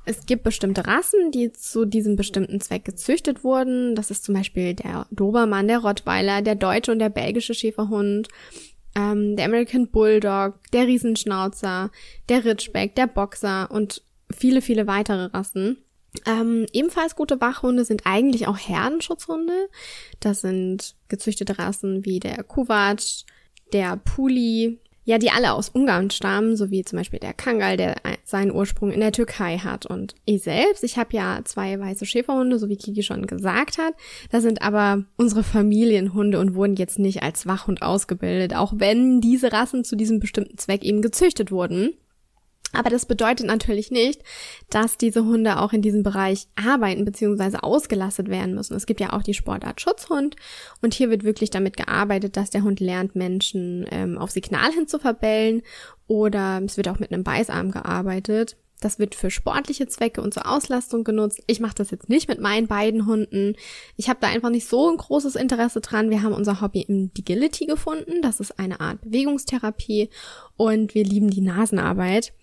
es 0.06 0.26
gibt 0.26 0.44
bestimmte 0.44 0.88
Rassen, 0.88 1.32
die 1.32 1.52
zu 1.52 1.84
diesem 1.84 2.16
bestimmten 2.16 2.62
Zweck 2.62 2.86
gezüchtet 2.86 3.44
wurden. 3.44 3.94
Das 3.94 4.10
ist 4.10 4.24
zum 4.24 4.36
Beispiel 4.36 4.74
der 4.74 5.06
Dobermann, 5.12 5.68
der 5.68 5.80
Rottweiler, 5.80 6.42
der 6.42 6.56
deutsche 6.56 6.94
und 6.94 7.00
der 7.00 7.10
belgische 7.10 7.54
Schäferhund, 7.54 8.30
ähm, 8.96 9.36
der 9.36 9.46
American 9.46 9.90
Bulldog, 9.90 10.56
der 10.72 10.88
Riesenschnauzer, 10.88 11.92
der 12.30 12.46
Ridgeback, 12.46 12.96
der 12.96 13.08
Boxer 13.08 13.70
und 13.70 14.02
viele, 14.36 14.62
viele 14.62 14.88
weitere 14.88 15.26
Rassen. 15.26 15.78
Ähm, 16.26 16.66
ebenfalls 16.74 17.16
gute 17.16 17.40
Wachhunde 17.42 17.86
sind 17.86 18.04
eigentlich 18.06 18.48
auch 18.48 18.58
Herdenschutzhunde. 18.58 19.70
Das 20.20 20.42
sind 20.42 20.96
gezüchtete 21.10 21.60
Rassen 21.60 22.06
wie 22.06 22.20
der 22.20 22.44
Kuwatsch, 22.44 23.24
der 23.74 23.98
Puli, 23.98 24.80
ja, 25.08 25.18
die 25.18 25.32
alle 25.32 25.54
aus 25.54 25.70
Ungarn 25.70 26.10
stammen, 26.10 26.58
so 26.58 26.70
wie 26.70 26.84
zum 26.84 26.98
Beispiel 26.98 27.20
der 27.20 27.34
Kangal, 27.34 27.78
der 27.78 27.96
seinen 28.26 28.52
Ursprung 28.52 28.92
in 28.92 29.00
der 29.00 29.14
Türkei 29.14 29.58
hat. 29.58 29.86
Und 29.86 30.16
ich 30.26 30.44
selbst, 30.44 30.84
ich 30.84 30.98
habe 30.98 31.16
ja 31.16 31.40
zwei 31.46 31.80
weiße 31.80 32.06
Schäferhunde, 32.06 32.60
so 32.60 32.68
wie 32.68 32.76
Kiki 32.76 33.04
schon 33.04 33.26
gesagt 33.26 33.78
hat. 33.78 33.94
Das 34.32 34.44
sind 34.44 34.62
aber 34.62 35.06
unsere 35.16 35.44
Familienhunde 35.44 36.40
und 36.40 36.56
wurden 36.56 36.76
jetzt 36.76 37.00
nicht 37.00 37.24
als 37.24 37.48
Wachhund 37.48 37.84
ausgebildet, 37.84 38.54
auch 38.54 38.74
wenn 38.76 39.22
diese 39.22 39.54
Rassen 39.54 39.86
zu 39.86 39.96
diesem 39.96 40.20
bestimmten 40.20 40.58
Zweck 40.58 40.84
eben 40.84 41.02
gezüchtet 41.02 41.52
wurden. 41.52 41.94
Aber 42.74 42.90
das 42.90 43.06
bedeutet 43.06 43.48
natürlich 43.48 43.92
nicht, 43.92 44.22
dass 44.70 44.98
diese 44.98 45.24
Hunde 45.24 45.60
auch 45.60 45.72
in 45.72 45.82
diesem 45.82 46.04
Bereich 46.04 46.48
arbeiten 46.56 47.06
bzw. 47.06 47.58
ausgelastet 47.62 48.30
werden 48.30 48.56
müssen. 48.56 48.76
Es 48.76 48.86
gibt 48.86 49.00
ja 49.00 49.14
auch 49.14 49.24
die 49.24 49.34
Sportart 49.34 49.80
Schutzhund 49.80 50.36
und 50.82 50.94
hier 50.94 51.10
wird 51.10 51.24
wirklich 51.24 51.50
damit 51.50 51.78
gearbeitet, 51.78 52.36
dass 52.36 52.50
der 52.50 52.64
Hund 52.64 52.80
lernt, 52.80 53.16
Menschen 53.16 53.86
ähm, 53.92 54.18
auf 54.18 54.32
Signal 54.32 54.72
hin 54.72 54.88
zu 54.88 55.00
verbellen 55.00 55.62
oder 56.08 56.62
es 56.66 56.78
wird 56.78 56.90
auch 56.90 57.00
mit 57.00 57.12
einem 57.12 57.24
Beißarm 57.24 57.72
gearbeitet. 57.72 58.58
Das 58.80 59.00
wird 59.00 59.16
für 59.16 59.32
sportliche 59.32 59.88
Zwecke 59.88 60.22
und 60.22 60.34
zur 60.34 60.48
Auslastung 60.48 61.04
genutzt. 61.04 61.42
Ich 61.48 61.60
mache 61.60 61.76
das 61.76 61.90
jetzt 61.90 62.10
nicht 62.10 62.28
mit 62.28 62.40
meinen 62.40 62.68
beiden 62.68 63.08
Hunden. 63.08 63.56
Ich 63.96 64.08
habe 64.08 64.20
da 64.22 64.28
einfach 64.28 64.50
nicht 64.50 64.68
so 64.68 64.90
ein 64.90 64.98
großes 64.98 65.36
Interesse 65.36 65.82
dran. 65.82 66.12
Wir 66.12 66.22
haben 66.22 66.34
unser 66.34 66.62
Hobby 66.62 66.82
im 66.82 67.12
Digility 67.14 67.66
gefunden. 67.66 68.22
Das 68.22 68.40
ist 68.40 68.60
eine 68.60 68.80
Art 68.80 69.02
Bewegungstherapie 69.02 70.10
und 70.58 70.94
wir 70.94 71.04
lieben 71.04 71.32
die 71.32 71.42
Nasenarbeit. 71.42 72.34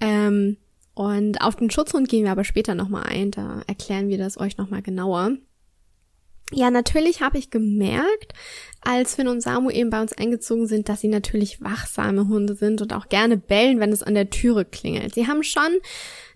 Ähm, 0.00 0.56
und 0.94 1.40
auf 1.42 1.54
den 1.54 1.70
Schutzhund 1.70 2.08
gehen 2.08 2.24
wir 2.24 2.32
aber 2.32 2.44
später 2.44 2.74
nochmal 2.74 3.04
ein. 3.04 3.30
Da 3.30 3.62
erklären 3.68 4.08
wir 4.08 4.18
das 4.18 4.36
euch 4.38 4.56
nochmal 4.56 4.82
genauer. 4.82 5.36
Ja, 6.52 6.70
natürlich 6.70 7.20
habe 7.20 7.36
ich 7.36 7.50
gemerkt, 7.50 8.32
als 8.80 9.16
Finn 9.16 9.28
und 9.28 9.42
Samu 9.42 9.70
eben 9.70 9.90
bei 9.90 10.00
uns 10.00 10.14
eingezogen 10.14 10.66
sind, 10.66 10.88
dass 10.88 11.00
sie 11.00 11.08
natürlich 11.08 11.62
wachsame 11.62 12.26
Hunde 12.28 12.54
sind 12.54 12.80
und 12.80 12.94
auch 12.94 13.08
gerne 13.08 13.36
bellen, 13.36 13.80
wenn 13.80 13.92
es 13.92 14.02
an 14.02 14.14
der 14.14 14.30
Türe 14.30 14.64
klingelt. 14.64 15.14
Sie 15.14 15.26
haben 15.26 15.42
schon 15.42 15.78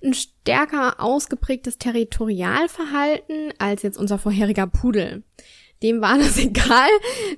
ein 0.05 0.13
stärker 0.13 1.01
ausgeprägtes 1.01 1.79
Territorialverhalten 1.79 3.55
als 3.59 3.83
jetzt 3.83 3.97
unser 3.97 4.19
vorheriger 4.19 4.67
Pudel. 4.67 5.23
Dem 5.83 6.03
war 6.03 6.19
das 6.19 6.37
egal, 6.45 6.91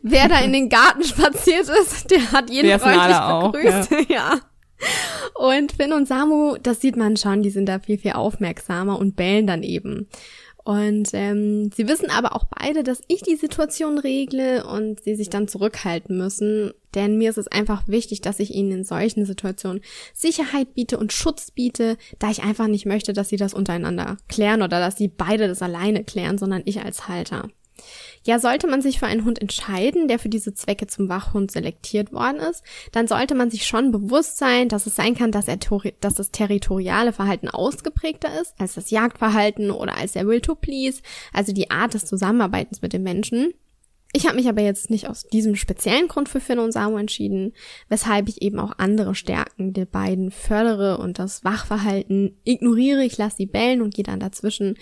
wer 0.02 0.28
da 0.28 0.40
in 0.40 0.52
den 0.52 0.68
Garten 0.68 1.04
spaziert 1.04 1.68
ist, 1.68 2.10
der 2.10 2.32
hat 2.32 2.50
jeden 2.50 2.68
der 2.68 2.80
freundlich 2.80 3.16
begrüßt. 3.16 3.92
Auch, 3.92 4.10
ja. 4.10 4.30
ja. 4.32 4.40
Und 5.34 5.72
Finn 5.72 5.92
und 5.92 6.08
Samu, 6.08 6.56
das 6.62 6.80
sieht 6.80 6.96
man 6.96 7.16
schon, 7.16 7.42
die 7.42 7.50
sind 7.50 7.66
da 7.66 7.78
viel, 7.78 7.98
viel 7.98 8.12
aufmerksamer 8.12 8.98
und 8.98 9.16
bellen 9.16 9.46
dann 9.46 9.62
eben. 9.62 10.08
Und 10.64 11.10
ähm, 11.12 11.70
sie 11.72 11.86
wissen 11.88 12.10
aber 12.10 12.34
auch 12.34 12.44
beide, 12.58 12.82
dass 12.82 13.02
ich 13.06 13.20
die 13.20 13.36
Situation 13.36 13.98
regle 13.98 14.66
und 14.66 15.00
sie 15.00 15.14
sich 15.14 15.28
dann 15.28 15.46
zurückhalten 15.46 16.16
müssen. 16.16 16.72
Denn 16.94 17.18
mir 17.18 17.28
ist 17.28 17.36
es 17.36 17.48
einfach 17.48 17.86
wichtig, 17.86 18.22
dass 18.22 18.40
ich 18.40 18.54
ihnen 18.54 18.72
in 18.72 18.84
solchen 18.84 19.26
Situationen 19.26 19.82
Sicherheit 20.14 20.74
biete 20.74 20.98
und 20.98 21.12
Schutz 21.12 21.50
biete, 21.50 21.98
da 22.18 22.30
ich 22.30 22.42
einfach 22.42 22.66
nicht 22.66 22.86
möchte, 22.86 23.12
dass 23.12 23.28
sie 23.28 23.36
das 23.36 23.52
untereinander 23.52 24.16
klären 24.28 24.62
oder 24.62 24.80
dass 24.80 24.96
sie 24.96 25.08
beide 25.08 25.48
das 25.48 25.60
alleine 25.60 26.02
klären, 26.02 26.38
sondern 26.38 26.62
ich 26.64 26.80
als 26.82 27.08
Halter. 27.08 27.50
Ja, 28.22 28.38
sollte 28.38 28.66
man 28.66 28.80
sich 28.80 28.98
für 28.98 29.06
einen 29.06 29.24
Hund 29.24 29.40
entscheiden, 29.40 30.08
der 30.08 30.18
für 30.18 30.28
diese 30.28 30.54
Zwecke 30.54 30.86
zum 30.86 31.08
Wachhund 31.08 31.50
selektiert 31.50 32.12
worden 32.12 32.38
ist, 32.38 32.62
dann 32.92 33.06
sollte 33.06 33.34
man 33.34 33.50
sich 33.50 33.66
schon 33.66 33.92
bewusst 33.92 34.38
sein, 34.38 34.68
dass 34.68 34.86
es 34.86 34.96
sein 34.96 35.14
kann, 35.14 35.30
dass, 35.30 35.48
er, 35.48 35.58
dass 36.00 36.14
das 36.14 36.30
territoriale 36.30 37.12
Verhalten 37.12 37.48
ausgeprägter 37.48 38.40
ist 38.40 38.54
als 38.58 38.74
das 38.74 38.90
Jagdverhalten 38.90 39.70
oder 39.70 39.96
als 39.96 40.12
der 40.12 40.26
Will 40.26 40.40
to 40.40 40.54
Please, 40.54 41.02
also 41.32 41.52
die 41.52 41.70
Art 41.70 41.94
des 41.94 42.06
Zusammenarbeitens 42.06 42.80
mit 42.80 42.92
dem 42.92 43.02
Menschen. 43.02 43.52
Ich 44.16 44.26
habe 44.26 44.36
mich 44.36 44.48
aber 44.48 44.62
jetzt 44.62 44.90
nicht 44.90 45.08
aus 45.08 45.24
diesem 45.24 45.56
speziellen 45.56 46.06
Grund 46.06 46.28
für 46.28 46.38
Finn 46.38 46.60
und 46.60 46.70
Samu 46.70 46.98
entschieden, 46.98 47.52
weshalb 47.88 48.28
ich 48.28 48.42
eben 48.42 48.60
auch 48.60 48.78
andere 48.78 49.16
Stärken 49.16 49.72
der 49.72 49.86
beiden 49.86 50.30
fördere 50.30 50.98
und 50.98 51.18
das 51.18 51.42
Wachverhalten 51.42 52.38
ignoriere. 52.44 53.04
Ich 53.04 53.18
lasse 53.18 53.38
sie 53.38 53.46
bellen 53.46 53.82
und 53.82 53.92
gehe 53.92 54.04
dann 54.04 54.20
dazwischen. 54.20 54.76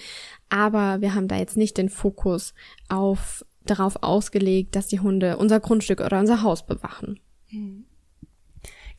Aber 0.50 1.00
wir 1.00 1.14
haben 1.14 1.28
da 1.28 1.38
jetzt 1.38 1.56
nicht 1.56 1.78
den 1.78 1.88
Fokus 1.88 2.52
auf 2.90 3.42
darauf 3.64 4.02
ausgelegt, 4.02 4.76
dass 4.76 4.88
die 4.88 5.00
Hunde 5.00 5.38
unser 5.38 5.60
Grundstück 5.60 6.02
oder 6.02 6.20
unser 6.20 6.42
Haus 6.42 6.66
bewachen. 6.66 7.18
Mhm. 7.50 7.86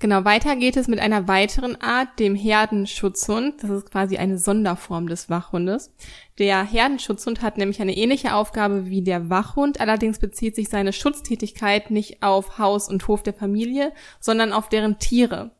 Genau, 0.03 0.25
weiter 0.25 0.57
geht 0.57 0.75
es 0.75 0.89
mit 0.89 0.99
einer 0.99 1.29
weiteren 1.29 1.79
Art, 1.79 2.19
dem 2.19 2.35
Herdenschutzhund. 2.35 3.63
Das 3.63 3.69
ist 3.69 3.89
quasi 3.89 4.17
eine 4.17 4.37
Sonderform 4.37 5.07
des 5.07 5.29
Wachhundes. 5.29 5.93
Der 6.39 6.61
Herdenschutzhund 6.61 7.41
hat 7.41 7.57
nämlich 7.57 7.81
eine 7.81 7.95
ähnliche 7.95 8.35
Aufgabe 8.35 8.89
wie 8.89 9.01
der 9.01 9.29
Wachhund, 9.29 9.79
allerdings 9.79 10.19
bezieht 10.19 10.55
sich 10.55 10.67
seine 10.67 10.91
Schutztätigkeit 10.91 11.89
nicht 11.89 12.21
auf 12.21 12.57
Haus 12.57 12.89
und 12.89 13.07
Hof 13.07 13.23
der 13.23 13.33
Familie, 13.33 13.93
sondern 14.19 14.51
auf 14.51 14.67
deren 14.67 14.99
Tiere. 14.99 15.51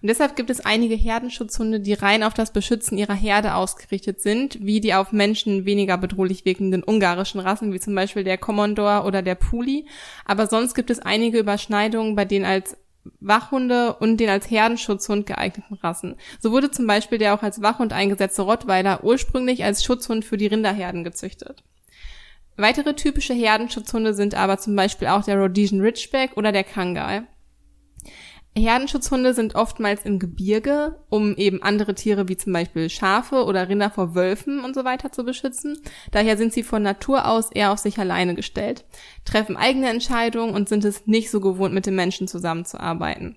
Und 0.00 0.08
deshalb 0.08 0.36
gibt 0.36 0.50
es 0.50 0.64
einige 0.64 0.94
Herdenschutzhunde, 0.94 1.80
die 1.80 1.94
rein 1.94 2.22
auf 2.22 2.34
das 2.34 2.52
Beschützen 2.52 2.98
ihrer 2.98 3.14
Herde 3.14 3.56
ausgerichtet 3.56 4.20
sind, 4.20 4.64
wie 4.64 4.80
die 4.80 4.94
auf 4.94 5.10
Menschen 5.10 5.64
weniger 5.64 5.98
bedrohlich 5.98 6.44
wirkenden 6.44 6.84
ungarischen 6.84 7.40
Rassen, 7.40 7.72
wie 7.72 7.80
zum 7.80 7.96
Beispiel 7.96 8.22
der 8.22 8.38
Commodore 8.38 9.02
oder 9.02 9.22
der 9.22 9.34
Puli. 9.34 9.86
Aber 10.24 10.46
sonst 10.46 10.74
gibt 10.74 10.90
es 10.90 11.00
einige 11.00 11.40
Überschneidungen 11.40 12.14
bei 12.14 12.24
denen 12.24 12.44
als 12.44 12.76
Wachhunde 13.20 13.94
und 13.94 14.18
den 14.18 14.28
als 14.28 14.50
Herdenschutzhund 14.50 15.26
geeigneten 15.26 15.74
Rassen. 15.74 16.16
So 16.40 16.52
wurde 16.52 16.70
zum 16.70 16.86
Beispiel 16.86 17.18
der 17.18 17.34
auch 17.34 17.42
als 17.42 17.62
Wachhund 17.62 17.92
eingesetzte 17.92 18.42
Rottweiler 18.42 19.04
ursprünglich 19.04 19.64
als 19.64 19.84
Schutzhund 19.84 20.24
für 20.24 20.36
die 20.36 20.46
Rinderherden 20.46 21.04
gezüchtet. 21.04 21.62
Weitere 22.56 22.94
typische 22.94 23.34
Herdenschutzhunde 23.34 24.14
sind 24.14 24.34
aber 24.34 24.58
zum 24.58 24.74
Beispiel 24.74 25.08
auch 25.08 25.24
der 25.24 25.38
Rhodesian 25.38 25.80
Ridgeback 25.80 26.36
oder 26.36 26.50
der 26.50 26.64
Kangal. 26.64 27.26
Herdenschutzhunde 28.58 29.34
sind 29.34 29.54
oftmals 29.54 30.04
im 30.04 30.18
Gebirge, 30.18 30.96
um 31.08 31.36
eben 31.36 31.62
andere 31.62 31.94
Tiere 31.94 32.28
wie 32.28 32.36
zum 32.36 32.52
Beispiel 32.52 32.90
Schafe 32.90 33.44
oder 33.44 33.68
Rinder 33.68 33.90
vor 33.90 34.14
Wölfen 34.14 34.64
und 34.64 34.74
so 34.74 34.84
weiter 34.84 35.12
zu 35.12 35.24
beschützen. 35.24 35.78
Daher 36.12 36.36
sind 36.36 36.52
sie 36.52 36.62
von 36.62 36.82
Natur 36.82 37.26
aus 37.26 37.50
eher 37.50 37.72
auf 37.72 37.78
sich 37.78 37.98
alleine 37.98 38.34
gestellt, 38.34 38.84
treffen 39.24 39.56
eigene 39.56 39.88
Entscheidungen 39.88 40.54
und 40.54 40.68
sind 40.68 40.84
es 40.84 41.06
nicht 41.06 41.30
so 41.30 41.40
gewohnt, 41.40 41.74
mit 41.74 41.86
den 41.86 41.96
Menschen 41.96 42.28
zusammenzuarbeiten. 42.28 43.36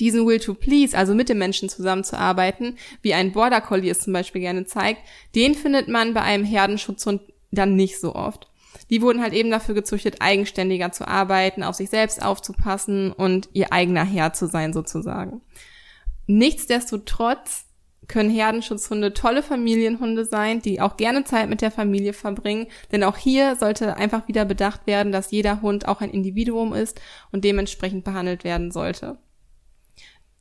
Diesen 0.00 0.26
Will 0.26 0.40
to 0.40 0.54
Please, 0.54 0.96
also 0.96 1.14
mit 1.14 1.28
den 1.28 1.38
Menschen 1.38 1.68
zusammenzuarbeiten, 1.68 2.76
wie 3.02 3.14
ein 3.14 3.32
Border 3.32 3.60
Collie 3.60 3.90
es 3.90 4.00
zum 4.00 4.12
Beispiel 4.12 4.42
gerne 4.42 4.66
zeigt, 4.66 5.00
den 5.34 5.54
findet 5.54 5.88
man 5.88 6.14
bei 6.14 6.22
einem 6.22 6.44
Herdenschutzhund 6.44 7.22
dann 7.50 7.76
nicht 7.76 7.98
so 7.98 8.14
oft 8.14 8.48
die 8.90 9.02
wurden 9.02 9.22
halt 9.22 9.32
eben 9.32 9.50
dafür 9.50 9.74
gezüchtet, 9.74 10.16
eigenständiger 10.20 10.92
zu 10.92 11.06
arbeiten, 11.06 11.62
auf 11.62 11.74
sich 11.74 11.90
selbst 11.90 12.22
aufzupassen 12.22 13.12
und 13.12 13.48
ihr 13.52 13.72
eigener 13.72 14.04
Herr 14.04 14.32
zu 14.32 14.46
sein 14.46 14.72
sozusagen. 14.72 15.40
Nichtsdestotrotz 16.26 17.66
können 18.08 18.30
Herdenschutzhunde 18.30 19.12
tolle 19.12 19.42
Familienhunde 19.42 20.24
sein, 20.24 20.60
die 20.60 20.80
auch 20.80 20.96
gerne 20.96 21.24
Zeit 21.24 21.48
mit 21.48 21.60
der 21.60 21.70
Familie 21.70 22.12
verbringen, 22.12 22.66
denn 22.92 23.02
auch 23.02 23.16
hier 23.16 23.56
sollte 23.56 23.96
einfach 23.96 24.28
wieder 24.28 24.44
bedacht 24.44 24.86
werden, 24.86 25.12
dass 25.12 25.30
jeder 25.30 25.62
Hund 25.62 25.88
auch 25.88 26.00
ein 26.00 26.10
Individuum 26.10 26.72
ist 26.72 27.00
und 27.32 27.44
dementsprechend 27.44 28.04
behandelt 28.04 28.44
werden 28.44 28.70
sollte. 28.70 29.18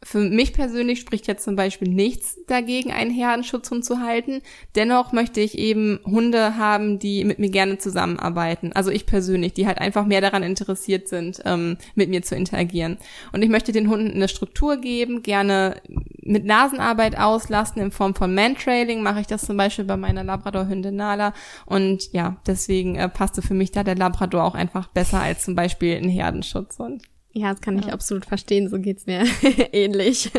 Für 0.04 0.20
mich 0.20 0.54
persönlich 0.54 1.00
spricht 1.00 1.26
jetzt 1.26 1.44
zum 1.44 1.56
Beispiel 1.56 1.88
nichts 1.90 2.38
dagegen, 2.46 2.92
einen 2.92 3.10
Herdenschutzhund 3.10 3.84
zu 3.84 4.02
halten. 4.02 4.42
Dennoch 4.76 5.14
möchte 5.14 5.42
ich 5.42 5.58
eben 5.58 6.00
Hunde 6.06 6.58
haben, 6.58 7.00
die 7.00 7.24
mit 7.24 7.40
mir 7.40 7.50
gerne 7.50 7.80
zusammenarbeiten. 7.80 8.72
Also 8.74 8.92
ich 8.92 9.08
persönlich, 9.08 9.54
die 9.54 9.66
halt 9.66 9.80
einfach 9.80 10.06
mehr 10.06 10.22
daran 10.22 10.44
interessiert 10.44 11.08
sind, 11.08 11.42
ähm, 11.46 11.78
mit 11.96 12.10
mir 12.10 12.22
zu 12.22 12.36
interagieren. 12.36 13.00
Und 13.32 13.42
ich 13.42 13.50
möchte 13.50 13.72
den 13.72 13.90
Hunden 13.90 14.12
eine 14.12 14.28
Struktur 14.28 14.78
geben, 14.78 15.24
gerne 15.24 15.82
mit 16.22 16.46
Nasenarbeit 16.46 17.18
auslasten 17.18 17.82
in 17.82 17.92
Form 17.92 18.14
von 18.14 18.36
Mantrailing. 18.36 19.02
Mache 19.02 19.22
ich 19.22 19.28
das 19.28 19.46
zum 19.46 19.58
Beispiel 19.58 19.86
bei 19.86 19.98
meiner 19.98 20.24
Labrador-Hündin 20.24 20.96
Nala. 20.96 21.34
Und 21.66 22.14
ja, 22.14 22.38
deswegen 22.46 22.96
äh, 22.96 23.10
passte 23.10 23.42
für 23.42 23.56
mich 23.56 23.72
da 23.72 23.84
der 23.84 23.96
Labrador 23.96 24.44
auch 24.44 24.56
einfach 24.56 24.88
besser 24.88 25.20
als 25.20 25.46
zum 25.46 25.56
Beispiel 25.56 25.96
ein 25.96 26.10
Herdenschutzhund. 26.10 27.02
Ja, 27.38 27.52
das 27.52 27.60
kann 27.60 27.78
ich 27.78 27.92
absolut 27.92 28.26
verstehen, 28.26 28.70
so 28.70 28.80
geht's 28.80 29.08
mir 29.08 29.26
ähnlich. 29.74 30.32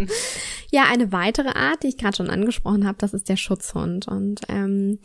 ja, 0.72 0.84
eine 0.90 1.12
weitere 1.12 1.50
Art, 1.50 1.82
die 1.82 1.88
ich 1.88 1.98
gerade 1.98 2.16
schon 2.16 2.30
angesprochen 2.30 2.86
habe, 2.86 2.96
das 2.96 3.12
ist 3.12 3.28
der 3.28 3.36
Schutzhund. 3.36 4.08
Und 4.08 4.40
ähm, 4.48 4.98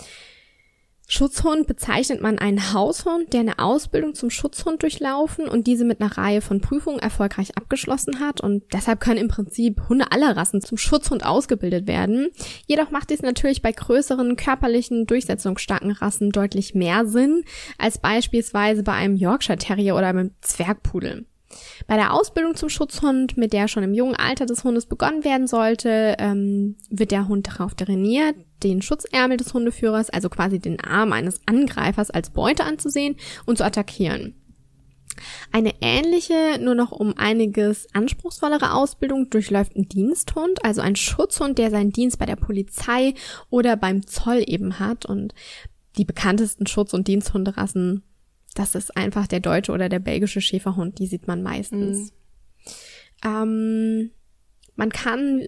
Schutzhund 1.15 1.65
bezeichnet 1.65 2.21
man 2.21 2.39
einen 2.39 2.73
Haushund, 2.73 3.31
der 3.31 3.39
eine 3.39 3.59
Ausbildung 3.59 4.15
zum 4.15 4.29
Schutzhund 4.29 4.83
durchlaufen 4.83 5.47
und 5.47 5.65
diese 5.65 5.85
mit 5.85 6.01
einer 6.01 6.17
Reihe 6.17 6.41
von 6.41 6.59
Prüfungen 6.59 6.99
erfolgreich 6.99 7.55
abgeschlossen 7.55 8.19
hat 8.19 8.41
und 8.41 8.63
deshalb 8.73 8.99
können 8.99 9.21
im 9.21 9.29
Prinzip 9.29 9.87
Hunde 9.87 10.11
aller 10.11 10.35
Rassen 10.35 10.59
zum 10.59 10.77
Schutzhund 10.77 11.25
ausgebildet 11.25 11.87
werden. 11.87 12.31
Jedoch 12.67 12.91
macht 12.91 13.11
dies 13.11 13.21
natürlich 13.21 13.61
bei 13.61 13.71
größeren 13.71 14.35
körperlichen 14.35 15.07
durchsetzungsstarken 15.07 15.91
Rassen 15.91 16.31
deutlich 16.31 16.75
mehr 16.75 17.05
Sinn 17.05 17.45
als 17.77 17.97
beispielsweise 17.97 18.83
bei 18.83 18.91
einem 18.91 19.15
Yorkshire 19.15 19.57
Terrier 19.57 19.95
oder 19.95 20.07
einem 20.07 20.31
Zwergpudel. 20.41 21.25
Bei 21.87 21.95
der 21.95 22.13
Ausbildung 22.13 22.55
zum 22.55 22.69
Schutzhund, 22.69 23.37
mit 23.37 23.53
der 23.53 23.67
schon 23.67 23.83
im 23.83 23.93
jungen 23.93 24.15
Alter 24.15 24.45
des 24.45 24.63
Hundes 24.63 24.85
begonnen 24.85 25.23
werden 25.23 25.47
sollte, 25.47 26.15
ähm, 26.19 26.75
wird 26.89 27.11
der 27.11 27.27
Hund 27.27 27.47
darauf 27.47 27.75
trainiert, 27.75 28.35
den 28.63 28.81
Schutzärmel 28.81 29.37
des 29.37 29.53
Hundeführers, 29.53 30.09
also 30.09 30.29
quasi 30.29 30.59
den 30.59 30.79
Arm 30.79 31.13
eines 31.13 31.41
Angreifers 31.45 32.09
als 32.09 32.29
Beute 32.29 32.63
anzusehen 32.63 33.15
und 33.45 33.57
zu 33.57 33.65
attackieren. 33.65 34.35
Eine 35.51 35.73
ähnliche, 35.81 36.59
nur 36.59 36.75
noch 36.75 36.91
um 36.91 37.17
einiges 37.17 37.87
anspruchsvollere 37.93 38.73
Ausbildung 38.73 39.29
durchläuft 39.29 39.75
ein 39.75 39.87
Diensthund, 39.87 40.63
also 40.65 40.81
ein 40.81 40.95
Schutzhund, 40.95 41.57
der 41.57 41.71
seinen 41.71 41.91
Dienst 41.91 42.19
bei 42.19 42.25
der 42.25 42.35
Polizei 42.35 43.13
oder 43.49 43.77
beim 43.77 44.05
Zoll 44.05 44.43
eben 44.45 44.79
hat 44.79 45.05
und 45.05 45.33
die 45.97 46.05
bekanntesten 46.05 46.67
Schutz- 46.67 46.93
und 46.93 47.07
Diensthunderassen 47.07 48.03
das 48.55 48.73
ist 48.73 48.95
einfach 48.97 49.27
der 49.27 49.41
deutsche 49.41 49.73
oder 49.73 49.89
der 49.89 49.99
belgische 49.99 50.41
Schäferhund, 50.41 50.97
die 50.97 51.07
sieht 51.07 51.27
man 51.27 51.43
meistens. 51.43 52.13
Mhm. 53.23 54.09
Ähm, 54.09 54.11
man 54.75 54.89
kann 54.89 55.41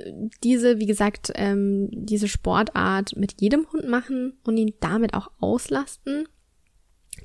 diese, 0.43 0.79
wie 0.79 0.85
gesagt, 0.85 1.31
ähm, 1.35 1.89
diese 1.91 2.27
Sportart 2.27 3.15
mit 3.15 3.41
jedem 3.41 3.67
Hund 3.71 3.87
machen 3.87 4.37
und 4.45 4.57
ihn 4.57 4.73
damit 4.79 5.13
auch 5.13 5.29
auslasten. 5.39 6.27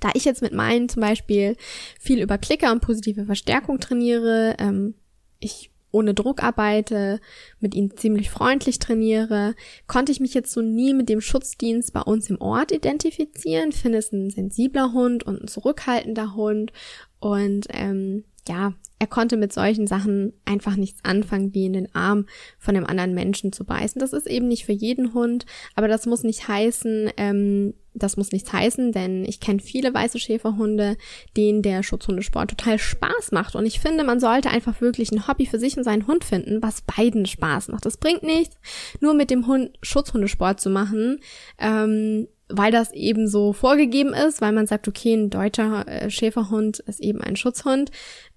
Da 0.00 0.10
ich 0.14 0.24
jetzt 0.24 0.42
mit 0.42 0.52
meinen 0.52 0.88
zum 0.88 1.02
Beispiel 1.02 1.56
viel 2.00 2.20
über 2.20 2.38
Klicker 2.38 2.72
und 2.72 2.80
positive 2.80 3.26
Verstärkung 3.26 3.78
trainiere, 3.78 4.56
ähm, 4.58 4.94
ich 5.38 5.70
ohne 5.92 6.14
Druck 6.14 6.42
arbeite, 6.42 7.20
mit 7.60 7.74
ihnen 7.74 7.96
ziemlich 7.96 8.30
freundlich 8.30 8.78
trainiere, 8.78 9.54
konnte 9.86 10.10
ich 10.10 10.20
mich 10.20 10.34
jetzt 10.34 10.52
so 10.52 10.62
nie 10.62 10.94
mit 10.94 11.08
dem 11.08 11.20
Schutzdienst 11.20 11.92
bei 11.92 12.00
uns 12.00 12.30
im 12.30 12.40
Ort 12.40 12.72
identifizieren. 12.72 13.72
Finde 13.72 13.98
es 13.98 14.10
ein 14.10 14.30
sensibler 14.30 14.92
Hund 14.92 15.22
und 15.22 15.42
ein 15.42 15.48
zurückhaltender 15.48 16.34
Hund 16.34 16.72
und 17.20 17.66
ähm, 17.70 18.24
ja, 18.48 18.74
er 18.98 19.08
konnte 19.08 19.36
mit 19.36 19.52
solchen 19.52 19.88
Sachen 19.88 20.32
einfach 20.44 20.76
nichts 20.76 21.00
anfangen, 21.04 21.52
wie 21.54 21.66
in 21.66 21.72
den 21.72 21.92
Arm 21.92 22.26
von 22.60 22.76
einem 22.76 22.86
anderen 22.86 23.14
Menschen 23.14 23.52
zu 23.52 23.64
beißen. 23.64 23.98
Das 23.98 24.12
ist 24.12 24.28
eben 24.28 24.46
nicht 24.46 24.64
für 24.64 24.72
jeden 24.72 25.12
Hund, 25.12 25.44
aber 25.74 25.88
das 25.88 26.06
muss 26.06 26.22
nicht 26.22 26.46
heißen, 26.46 27.10
ähm, 27.16 27.74
das 27.94 28.16
muss 28.16 28.30
nichts 28.30 28.52
heißen, 28.52 28.92
denn 28.92 29.24
ich 29.24 29.40
kenne 29.40 29.58
viele 29.58 29.92
weiße 29.92 30.20
Schäferhunde, 30.20 30.96
denen 31.36 31.62
der 31.62 31.82
Schutzhundesport 31.82 32.50
total 32.50 32.78
Spaß 32.78 33.32
macht. 33.32 33.56
Und 33.56 33.66
ich 33.66 33.80
finde, 33.80 34.04
man 34.04 34.20
sollte 34.20 34.50
einfach 34.50 34.80
wirklich 34.80 35.10
ein 35.10 35.26
Hobby 35.26 35.46
für 35.46 35.58
sich 35.58 35.76
und 35.76 35.82
seinen 35.82 36.06
Hund 36.06 36.24
finden, 36.24 36.62
was 36.62 36.82
beiden 36.82 37.26
Spaß 37.26 37.68
macht. 37.68 37.84
Es 37.86 37.96
bringt 37.96 38.22
nichts, 38.22 38.56
nur 39.00 39.14
mit 39.14 39.30
dem 39.30 39.48
Hund 39.48 39.72
Schutzhundesport 39.82 40.60
zu 40.60 40.70
machen, 40.70 41.18
ähm, 41.58 42.28
weil 42.52 42.70
das 42.70 42.92
eben 42.92 43.28
so 43.28 43.52
vorgegeben 43.52 44.14
ist, 44.14 44.40
weil 44.40 44.52
man 44.52 44.66
sagt, 44.66 44.88
okay, 44.88 45.14
ein 45.14 45.30
deutscher 45.30 45.86
äh, 45.88 46.10
Schäferhund 46.10 46.78
ist 46.80 47.00
eben 47.00 47.20
ein 47.20 47.36
Schutzhund. 47.36 47.90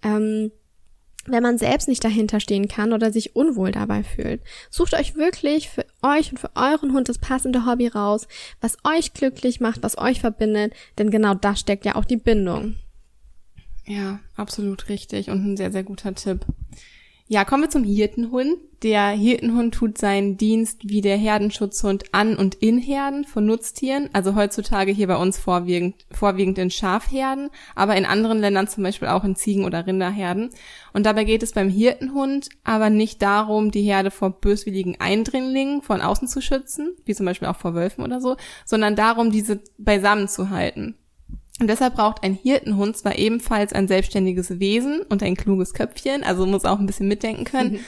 Ähm, 0.03 0.51
wenn 1.27 1.43
man 1.43 1.57
selbst 1.57 1.87
nicht 1.87 2.03
dahinter 2.03 2.39
stehen 2.39 2.67
kann 2.67 2.93
oder 2.93 3.11
sich 3.11 3.35
unwohl 3.35 3.71
dabei 3.71 4.03
fühlt. 4.03 4.41
Sucht 4.69 4.93
euch 4.93 5.15
wirklich 5.15 5.69
für 5.69 5.85
euch 6.03 6.31
und 6.31 6.39
für 6.39 6.51
euren 6.55 6.93
Hund 6.93 7.09
das 7.09 7.17
passende 7.17 7.65
Hobby 7.65 7.87
raus, 7.87 8.27
was 8.61 8.77
euch 8.83 9.13
glücklich 9.13 9.59
macht, 9.59 9.81
was 9.81 9.97
euch 9.97 10.19
verbindet, 10.19 10.73
denn 10.97 11.09
genau 11.09 11.33
das 11.33 11.59
steckt 11.59 11.85
ja 11.85 11.95
auch 11.95 12.05
die 12.05 12.17
Bindung. 12.17 12.75
Ja, 13.87 14.19
absolut 14.35 14.89
richtig 14.89 15.29
und 15.29 15.45
ein 15.45 15.57
sehr, 15.57 15.71
sehr 15.71 15.83
guter 15.83 16.13
Tipp. 16.15 16.45
Ja, 17.27 17.43
kommen 17.43 17.63
wir 17.63 17.69
zum 17.71 17.83
Hirtenhund. 17.83 18.57
Der 18.83 19.09
Hirtenhund 19.09 19.73
tut 19.73 19.97
seinen 19.97 20.37
Dienst 20.37 20.87
wie 20.87 21.01
der 21.01 21.17
Herdenschutzhund 21.17 22.13
an 22.13 22.35
und 22.35 22.53
in 22.53 22.77
Herden 22.77 23.23
von 23.23 23.47
Nutztieren, 23.47 24.11
also 24.13 24.35
heutzutage 24.35 24.91
hier 24.91 25.07
bei 25.07 25.17
uns 25.17 25.39
vorwiegend, 25.39 25.95
vorwiegend 26.11 26.59
in 26.59 26.69
Schafherden, 26.69 27.49
aber 27.73 27.95
in 27.95 28.05
anderen 28.05 28.37
Ländern 28.37 28.67
zum 28.67 28.83
Beispiel 28.83 29.07
auch 29.07 29.23
in 29.23 29.35
Ziegen- 29.35 29.65
oder 29.65 29.87
Rinderherden. 29.87 30.51
Und 30.93 31.07
dabei 31.07 31.23
geht 31.23 31.41
es 31.41 31.53
beim 31.53 31.69
Hirtenhund 31.69 32.49
aber 32.63 32.91
nicht 32.91 33.23
darum, 33.23 33.71
die 33.71 33.81
Herde 33.81 34.11
vor 34.11 34.29
böswilligen 34.29 35.01
Eindringlingen 35.01 35.81
von 35.81 36.01
außen 36.01 36.27
zu 36.27 36.43
schützen, 36.43 36.95
wie 37.05 37.15
zum 37.15 37.25
Beispiel 37.25 37.47
auch 37.47 37.57
vor 37.57 37.73
Wölfen 37.73 38.03
oder 38.03 38.21
so, 38.21 38.35
sondern 38.65 38.95
darum, 38.95 39.31
diese 39.31 39.61
beisammen 39.79 40.27
zu 40.27 40.51
halten. 40.51 40.95
Und 41.59 41.67
deshalb 41.67 41.95
braucht 41.95 42.23
ein 42.23 42.33
Hirtenhund 42.33 42.97
zwar 42.97 43.17
ebenfalls 43.17 43.71
ein 43.71 43.87
selbstständiges 43.87 44.59
Wesen 44.59 45.01
und 45.03 45.23
ein 45.23 45.37
kluges 45.37 45.73
Köpfchen, 45.73 46.23
also 46.23 46.45
muss 46.45 46.65
auch 46.65 46.79
ein 46.79 46.85
bisschen 46.85 47.07
mitdenken 47.07 47.45
können, 47.45 47.73
mhm. 47.73 47.79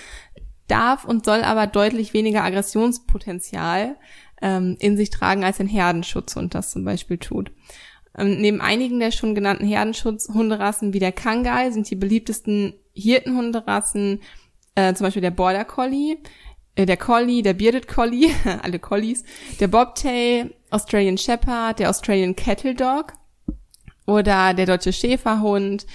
darf 0.68 1.04
und 1.04 1.26
soll 1.26 1.42
aber 1.42 1.68
deutlich 1.68 2.14
weniger 2.14 2.44
Aggressionspotenzial 2.44 3.98
ähm, 4.42 4.78
in 4.80 4.96
sich 4.96 5.10
tragen, 5.10 5.44
als 5.44 5.60
ein 5.60 5.68
Herdenschutzhund 5.68 6.56
das 6.56 6.72
zum 6.72 6.86
Beispiel 6.86 7.18
tut. 7.18 7.52
Ähm, 8.18 8.40
neben 8.40 8.62
einigen 8.62 9.00
der 9.00 9.12
schon 9.12 9.36
genannten 9.36 9.68
Herdenschutzhunderassen 9.68 10.94
wie 10.94 11.00
der 11.00 11.12
Kangal 11.12 11.74
sind 11.74 11.90
die 11.90 11.96
beliebtesten 11.96 12.74
Hirtenhunderassen 12.94 14.22
äh, 14.76 14.94
zum 14.94 15.06
Beispiel 15.06 15.22
der 15.22 15.32
Border 15.32 15.66
Collie, 15.66 16.18
äh, 16.76 16.86
der 16.86 16.98
Collie, 16.98 17.42
der 17.42 17.54
Bearded 17.54 17.88
Collie, 17.88 18.30
alle 18.62 18.80
Collies, 18.80 19.24
der 19.60 19.68
Bobtail, 19.68 20.54
Australian 20.70 21.18
Shepherd, 21.18 21.80
der 21.80 21.90
Australian 21.90 22.36
Cattle 22.36 22.76
Dog, 22.76 23.14
oder 24.08 24.56
der 24.56 24.66
deutsche 24.66 24.94
Schäferhund 24.94 25.86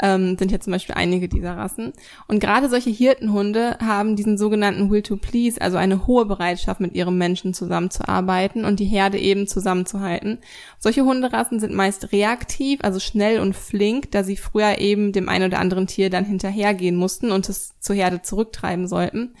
ähm, 0.00 0.36
sind 0.38 0.52
ja 0.52 0.60
zum 0.60 0.72
Beispiel 0.72 0.94
einige 0.94 1.28
dieser 1.28 1.56
Rassen. 1.56 1.92
Und 2.28 2.40
gerade 2.40 2.68
solche 2.68 2.90
Hirtenhunde 2.90 3.78
haben 3.80 4.16
diesen 4.16 4.38
sogenannten 4.38 4.90
Will 4.90 5.02
to 5.02 5.16
Please, 5.16 5.60
also 5.60 5.76
eine 5.76 6.06
hohe 6.06 6.26
Bereitschaft, 6.26 6.80
mit 6.80 6.94
ihrem 6.94 7.18
Menschen 7.18 7.54
zusammenzuarbeiten 7.54 8.64
und 8.64 8.80
die 8.80 8.86
Herde 8.86 9.18
eben 9.18 9.46
zusammenzuhalten. 9.46 10.38
Solche 10.78 11.04
Hunderassen 11.04 11.60
sind 11.60 11.74
meist 11.74 12.12
reaktiv, 12.12 12.80
also 12.82 13.00
schnell 13.00 13.40
und 13.40 13.54
flink, 13.54 14.10
da 14.10 14.24
sie 14.24 14.36
früher 14.36 14.78
eben 14.78 15.12
dem 15.12 15.28
einen 15.28 15.46
oder 15.46 15.58
anderen 15.58 15.86
Tier 15.86 16.10
dann 16.10 16.24
hinterhergehen 16.24 16.96
mussten 16.96 17.30
und 17.30 17.48
es 17.48 17.78
zur 17.80 17.96
Herde 17.96 18.22
zurücktreiben 18.22 18.86
sollten. 18.86 19.34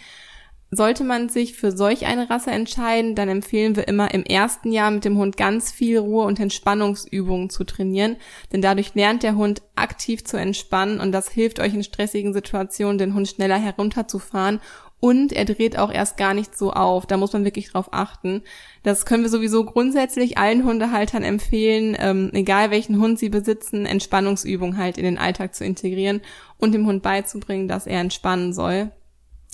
Sollte 0.74 1.04
man 1.04 1.28
sich 1.28 1.52
für 1.52 1.70
solch 1.70 2.06
eine 2.06 2.30
Rasse 2.30 2.50
entscheiden, 2.50 3.14
dann 3.14 3.28
empfehlen 3.28 3.76
wir 3.76 3.88
immer 3.88 4.14
im 4.14 4.24
ersten 4.24 4.72
Jahr 4.72 4.90
mit 4.90 5.04
dem 5.04 5.18
Hund 5.18 5.36
ganz 5.36 5.70
viel 5.70 5.98
Ruhe 5.98 6.24
und 6.24 6.40
Entspannungsübungen 6.40 7.50
zu 7.50 7.64
trainieren, 7.64 8.16
denn 8.52 8.62
dadurch 8.62 8.94
lernt 8.94 9.22
der 9.22 9.36
Hund 9.36 9.60
aktiv 9.76 10.24
zu 10.24 10.38
entspannen 10.38 10.98
und 10.98 11.12
das 11.12 11.30
hilft 11.30 11.60
euch 11.60 11.74
in 11.74 11.84
stressigen 11.84 12.32
Situationen, 12.32 12.96
den 12.96 13.12
Hund 13.12 13.28
schneller 13.28 13.58
herunterzufahren 13.58 14.60
und 14.98 15.34
er 15.34 15.44
dreht 15.44 15.78
auch 15.78 15.92
erst 15.92 16.16
gar 16.16 16.32
nicht 16.32 16.56
so 16.56 16.72
auf. 16.72 17.04
Da 17.04 17.18
muss 17.18 17.34
man 17.34 17.44
wirklich 17.44 17.70
drauf 17.70 17.88
achten. 17.90 18.40
Das 18.82 19.04
können 19.04 19.24
wir 19.24 19.30
sowieso 19.30 19.66
grundsätzlich 19.66 20.38
allen 20.38 20.64
Hundehaltern 20.64 21.22
empfehlen, 21.22 21.94
ähm, 22.00 22.30
egal 22.32 22.70
welchen 22.70 22.98
Hund 22.98 23.18
sie 23.18 23.28
besitzen, 23.28 23.84
Entspannungsübungen 23.84 24.78
halt 24.78 24.96
in 24.96 25.04
den 25.04 25.18
Alltag 25.18 25.54
zu 25.54 25.66
integrieren 25.66 26.22
und 26.56 26.72
dem 26.72 26.86
Hund 26.86 27.02
beizubringen, 27.02 27.68
dass 27.68 27.86
er 27.86 28.00
entspannen 28.00 28.54
soll. 28.54 28.90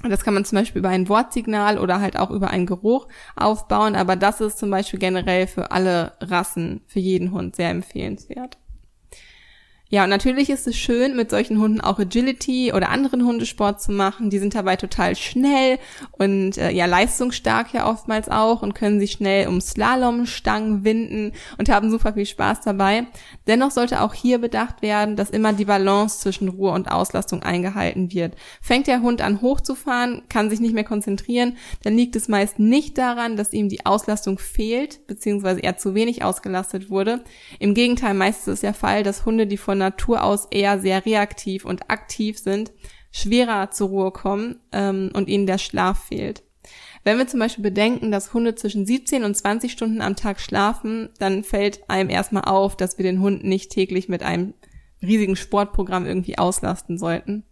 Das 0.03 0.23
kann 0.23 0.35
man 0.35 0.45
zum 0.45 0.57
Beispiel 0.57 0.79
über 0.79 0.91
ein 0.91 1.09
Wortsignal 1.09 1.79
oder 1.79 2.01
halt 2.01 2.17
auch 2.17 2.31
über 2.31 2.51
einen 2.51 2.67
Geruch 2.67 3.09
aufbauen, 3.35 3.97
aber 3.97 4.15
das 4.15 4.41
ist 4.41 4.59
zum 4.59 4.71
Beispiel 4.71 5.01
generell 5.01 5.49
für 5.49 5.73
alle 5.73 6.13
Rassen, 6.21 6.83
für 6.87 7.01
jeden 7.01 7.33
Hund 7.33 7.57
sehr 7.57 7.71
empfehlenswert. 7.71 8.59
Ja, 9.91 10.05
und 10.05 10.11
natürlich 10.11 10.51
ist 10.51 10.67
es 10.67 10.77
schön, 10.77 11.17
mit 11.17 11.31
solchen 11.31 11.59
Hunden 11.59 11.81
auch 11.81 11.99
Agility 11.99 12.75
oder 12.75 12.91
anderen 12.91 13.25
Hundesport 13.25 13.81
zu 13.81 13.91
machen. 13.91 14.29
Die 14.29 14.39
sind 14.39 14.55
dabei 14.55 14.77
total 14.77 15.17
schnell 15.17 15.79
und 16.13 16.59
äh, 16.59 16.71
ja 16.71 16.85
leistungsstark 16.85 17.73
ja 17.73 17.89
oftmals 17.89 18.29
auch 18.29 18.61
und 18.61 18.75
können 18.75 19.01
sich 19.01 19.13
schnell 19.13 19.49
um 19.49 19.63
Slalomstangen 19.63 20.85
winden 20.85 21.33
und 21.57 21.71
haben 21.71 21.91
super 21.91 22.13
viel 22.13 22.27
Spaß 22.27 22.61
dabei. 22.61 23.07
Dennoch 23.47 23.71
sollte 23.71 24.03
auch 24.03 24.13
hier 24.13 24.37
bedacht 24.37 24.83
werden, 24.83 25.17
dass 25.17 25.31
immer 25.31 25.55
die 25.55 25.65
Balance 25.65 26.21
zwischen 26.21 26.51
Ruhe 26.51 26.73
und 26.73 26.91
Auslastung 26.91 27.43
eingehalten 27.43 28.13
wird. 28.13 28.35
Fängt 28.61 28.89
der 28.89 29.01
Hund 29.01 29.23
an 29.23 29.41
hochzufahren, 29.41 30.21
kann 30.29 30.51
sich 30.51 30.61
nicht 30.61 30.75
mehr 30.75 30.85
konzentrieren, 30.85 31.57
dann 31.83 31.97
liegt 31.97 32.15
es 32.15 32.29
meist 32.29 32.59
nicht 32.59 32.99
daran, 32.99 33.39
dass 33.39 33.55
ihm 33.55 33.71
die 33.71 33.87
Auslastung 33.87 34.39
fehlt, 34.39 35.07
beziehungsweise 35.07 35.63
er 35.63 35.79
zu 35.79 35.95
wenig 35.95 36.23
ausgelastet 36.23 36.91
wurde. 36.91 37.25
Im 37.59 37.73
Gegenteil, 37.73 38.13
meistens 38.13 38.55
ist 38.55 38.63
der 38.63 38.75
Fall, 38.75 39.03
dass 39.03 39.25
Hunde, 39.25 39.47
die 39.47 39.57
von 39.57 39.78
Natur 39.79 40.23
aus 40.25 40.47
eher 40.51 40.79
sehr 40.79 41.05
reaktiv 41.07 41.65
und 41.65 41.91
aktiv 41.91 42.39
sind, 42.39 42.73
schwerer 43.11 43.71
zur 43.71 43.89
Ruhe 43.89 44.11
kommen 44.11 44.61
ähm, 44.73 45.11
und 45.15 45.29
ihnen 45.29 45.47
der 45.47 45.59
Schlaf 45.59 46.05
fehlt. 46.05 46.43
Wenn 47.05 47.19
wir 47.19 47.27
zum 47.27 47.41
Beispiel 47.41 47.63
bedenken, 47.63 48.11
dass 48.11 48.35
Hunde 48.35 48.55
zwischen 48.55 48.85
17 48.85 49.25
und 49.25 49.35
20 49.35 49.73
Stunden 49.73 50.03
am 50.03 50.17
Tag 50.17 50.41
schlafen, 50.41 51.09
dann 51.19 51.45
fällt 51.45 51.89
einem 51.89 52.11
erstmal 52.11 52.45
auf, 52.45 52.77
dass 52.77 52.99
wir 52.99 53.05
den 53.05 53.21
Hund 53.21 53.45
nicht 53.45 53.71
täglich 53.71 54.09
mit 54.09 54.23
einem 54.23 54.55
riesigen 55.01 55.37
Sportprogramm 55.37 56.07
irgendwie 56.07 56.39
auslasten 56.39 56.99
sollten. 56.99 57.45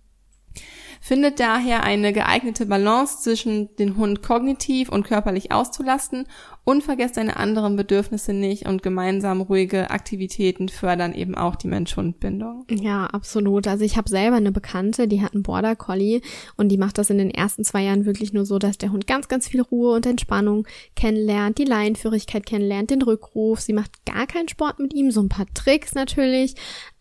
Findet 1.01 1.41
daher 1.41 1.85
eine 1.85 2.13
geeignete 2.13 2.67
Balance 2.67 3.21
zwischen 3.23 3.75
den 3.77 3.97
Hund 3.97 4.23
kognitiv 4.23 4.89
und 4.89 5.07
körperlich 5.07 5.53
auszulasten 5.53 6.27
und 6.65 6.83
vergesst 6.83 7.15
seine 7.15 7.37
anderen 7.37 7.77
Bedürfnisse 7.77 8.33
nicht 8.33 8.67
und 8.67 8.83
gemeinsam 8.83 9.41
ruhige 9.41 9.91
Aktivitäten 9.91 10.69
fördern 10.69 11.15
eben 11.15 11.37
auch 11.37 11.55
die 11.55 11.69
Mensch-Hund-Bindung. 11.69 12.67
Ja, 12.69 13.07
absolut. 13.07 13.69
Also 13.69 13.85
ich 13.85 13.97
habe 13.97 14.09
selber 14.09 14.37
eine 14.37 14.51
Bekannte, 14.51 15.07
die 15.07 15.23
hat 15.23 15.35
einen 15.35 15.45
Border 15.45 15.77
Collie 15.77 16.23
und 16.57 16.71
die 16.71 16.77
macht 16.77 16.99
das 16.99 17.09
in 17.09 17.19
den 17.19 17.31
ersten 17.31 17.63
zwei 17.63 17.85
Jahren 17.85 18.05
wirklich 18.05 18.33
nur 18.33 18.45
so, 18.45 18.59
dass 18.59 18.79
der 18.79 18.91
Hund 18.91 19.07
ganz, 19.07 19.29
ganz 19.29 19.47
viel 19.47 19.61
Ruhe 19.61 19.95
und 19.95 20.07
Entspannung 20.07 20.67
kennenlernt, 20.97 21.59
die 21.59 21.65
Leinenführigkeit 21.65 22.45
kennenlernt, 22.45 22.91
den 22.91 23.03
Rückruf. 23.03 23.61
Sie 23.61 23.73
macht 23.73 24.05
gar 24.05 24.27
keinen 24.27 24.49
Sport 24.49 24.81
mit 24.81 24.93
ihm, 24.93 25.13
so 25.13 25.23
ein 25.23 25.29
paar 25.29 25.47
Tricks 25.55 25.95
natürlich, 25.95 26.55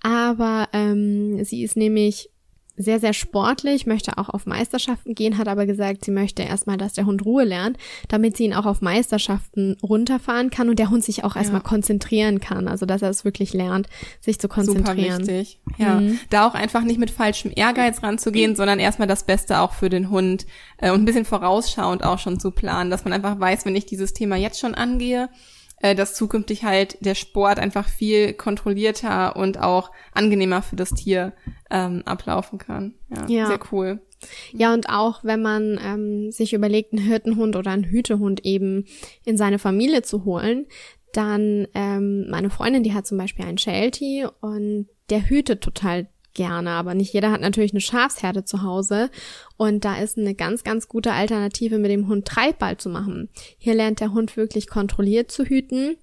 aber 0.04 0.70
ähm, 0.74 1.44
sie 1.44 1.64
ist 1.64 1.76
nämlich 1.76 2.30
sehr, 2.78 3.00
sehr 3.00 3.14
sportlich, 3.14 3.86
möchte 3.86 4.18
auch 4.18 4.30
auf 4.30 4.46
Meisterschaften 4.46 5.16
gehen, 5.16 5.38
hat 5.38 5.48
aber 5.48 5.66
gesagt, 5.66 6.06
sie 6.06 6.12
möchte 6.12 6.44
erstmal, 6.44 6.78
dass 6.78 6.94
der 6.94 7.06
Hund 7.06 7.26
Ruhe 7.26 7.44
lernt, 7.44 7.78
damit 8.10 8.36
sie 8.38 8.46
ihn 8.46 8.54
auch 8.54 8.66
auf 8.66 8.82
Meisterschaften 8.82 9.78
runterfahren 9.82 10.50
kann 10.50 10.70
und 10.70 10.80
der 10.80 10.90
Hund 10.90 11.04
sich 11.04 11.24
auch 11.24 11.36
erstmal 11.36 11.62
ja. 11.62 11.68
konzentrieren 11.68 12.40
kann. 12.40 12.68
Also, 12.68 12.86
dass 12.86 13.02
er 13.02 13.10
es 13.10 13.24
wirklich 13.24 13.54
lernt, 13.54 13.88
sich 14.20 14.40
zu 14.40 14.48
konzentrieren. 14.48 15.26
Super 15.26 15.40
wichtig. 15.40 15.60
Ja. 15.78 16.02
Mhm. 16.02 16.20
Da 16.30 16.48
auch 16.48 16.54
einfach 16.54 16.82
nicht 16.82 17.00
mit 17.00 17.12
falschem 17.12 17.52
Ehrgeiz 17.56 18.04
ranzugehen, 18.04 18.56
sondern 18.56 18.80
erstmal 18.80 19.08
das 19.08 19.26
Beste 19.26 19.60
auch 19.60 19.74
für 19.74 19.90
den 19.90 20.10
Hund 20.10 20.46
äh, 20.78 20.92
und 20.92 21.02
ein 21.02 21.06
bisschen 21.06 21.26
vorausschauend 21.26 22.04
auch 22.04 22.20
schon 22.20 22.40
zu 22.40 22.52
planen, 22.52 22.90
dass 22.90 23.06
man 23.06 23.14
einfach 23.14 23.40
weiß, 23.40 23.66
wenn 23.66 23.76
ich 23.76 23.86
dieses 23.86 24.14
Thema 24.14 24.36
jetzt 24.36 24.60
schon 24.60 24.76
angehe, 24.76 25.30
äh, 25.82 25.96
dass 25.96 26.14
zukünftig 26.14 26.64
halt 26.64 26.98
der 27.02 27.16
Sport 27.16 27.60
einfach 27.60 27.88
viel 27.88 28.34
kontrollierter 28.34 29.36
und 29.36 29.60
auch 29.60 29.92
angenehmer 30.14 30.62
für 30.62 30.76
das 30.76 30.92
Tier 30.92 31.34
ähm, 31.70 32.04
ablaufen 32.06 32.60
kann. 32.60 32.96
Ja, 33.10 33.26
ja, 33.28 33.48
sehr 33.48 33.60
cool. 33.72 34.00
Ja, 34.52 34.74
und 34.74 34.90
auch 34.90 35.24
wenn 35.24 35.42
man 35.42 35.80
ähm, 35.84 36.32
sich 36.32 36.54
überlegt, 36.54 36.94
einen 36.94 37.06
Hirtenhund 37.06 37.56
oder 37.56 37.72
einen 37.72 37.84
Hütehund 37.84 38.46
eben 38.46 38.86
in 39.24 39.38
seine 39.38 39.60
Familie 39.60 40.02
zu 40.02 40.26
holen, 40.26 40.66
dann 41.14 41.68
ähm, 41.74 42.30
meine 42.30 42.50
Freundin, 42.50 42.84
die 42.84 42.94
hat 42.94 43.08
zum 43.08 43.18
Beispiel 43.18 43.46
einen 43.46 43.58
Sheltie 43.58 44.26
und 44.42 44.88
der 45.10 45.30
hütet 45.30 45.62
total 45.62 46.08
gerne, 46.36 46.72
aber 46.72 46.94
nicht 46.94 47.14
jeder 47.14 47.32
hat 47.32 47.42
natürlich 47.42 47.74
eine 47.74 47.82
Schafsherde 47.82 48.46
zu 48.46 48.62
Hause 48.62 49.10
und 49.58 49.84
da 49.84 49.98
ist 49.98 50.18
eine 50.18 50.36
ganz, 50.36 50.64
ganz 50.64 50.88
gute 50.88 51.14
Alternative 51.14 51.80
mit 51.80 51.90
dem 51.90 52.08
Hund 52.08 52.26
Treibball 52.28 52.78
zu 52.78 52.90
machen. 52.90 53.30
Hier 53.58 53.74
lernt 53.74 54.00
der 54.00 54.14
Hund 54.14 54.38
wirklich 54.38 54.68
kontrolliert 54.68 55.32
zu 55.32 55.46
hüten. 55.46 55.98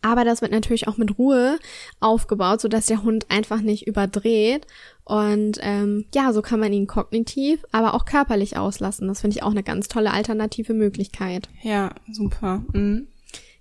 Aber 0.00 0.24
das 0.24 0.40
wird 0.40 0.50
natürlich 0.50 0.88
auch 0.88 0.96
mit 0.96 1.18
Ruhe 1.18 1.58
aufgebaut, 2.00 2.60
so 2.60 2.68
dass 2.68 2.86
der 2.86 3.02
Hund 3.02 3.26
einfach 3.30 3.60
nicht 3.60 3.86
überdreht. 3.86 4.66
Und 5.04 5.58
ähm, 5.60 6.06
ja, 6.14 6.32
so 6.32 6.40
kann 6.40 6.60
man 6.60 6.72
ihn 6.72 6.86
kognitiv, 6.86 7.64
aber 7.70 7.92
auch 7.92 8.06
körperlich 8.06 8.56
auslassen. 8.56 9.08
Das 9.08 9.20
finde 9.20 9.36
ich 9.36 9.42
auch 9.42 9.50
eine 9.50 9.62
ganz 9.62 9.88
tolle 9.88 10.12
alternative 10.12 10.72
Möglichkeit. 10.72 11.50
Ja, 11.62 11.94
super. 12.10 12.64
Mhm. 12.72 13.08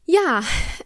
Ja, 0.06 0.44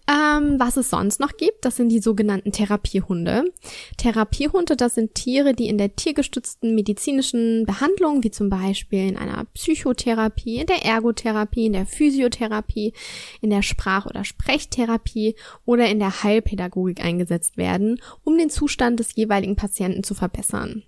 ähm, 0.08 0.60
was 0.60 0.78
es 0.78 0.92
sonst 0.92 1.20
noch 1.20 1.38
gibt, 1.38 1.66
das 1.66 1.76
sind 1.76 1.90
die 1.90 2.00
sogenannten 2.00 2.52
Therapiehunde. 2.52 3.52
Therapiehunde, 3.98 4.76
das 4.76 4.94
sind 4.94 5.16
Tiere, 5.16 5.54
die 5.54 5.68
in 5.68 5.80
der 5.80 5.96
tiergestützten 5.96 6.76
medizinischen 6.76 7.66
Behandlung, 7.66 8.24
wie 8.24 8.30
zum 8.30 8.50
Beispiel 8.50 9.08
in 9.08 9.18
einer 9.18 9.46
Psychotherapie, 9.56 10.58
in 10.58 10.68
der 10.68 10.86
Ergotherapie, 10.86 11.66
in 11.66 11.74
der 11.74 11.88
Physiotherapie, 11.88 12.94
in 13.42 13.50
der 13.50 13.64
Sprach- 13.64 14.06
oder 14.06 14.24
Sprechtherapie 14.24 15.36
oder 15.66 15.90
in 15.90 15.98
der 15.98 16.22
Heilpädagogik 16.22 17.04
eingesetzt 17.04 17.58
werden, 17.58 18.00
um 18.24 18.38
den 18.38 18.52
Zustand 18.52 19.00
des 19.00 19.16
jeweiligen 19.16 19.56
Patienten 19.56 20.04
zu 20.04 20.14
verbessern. 20.14 20.84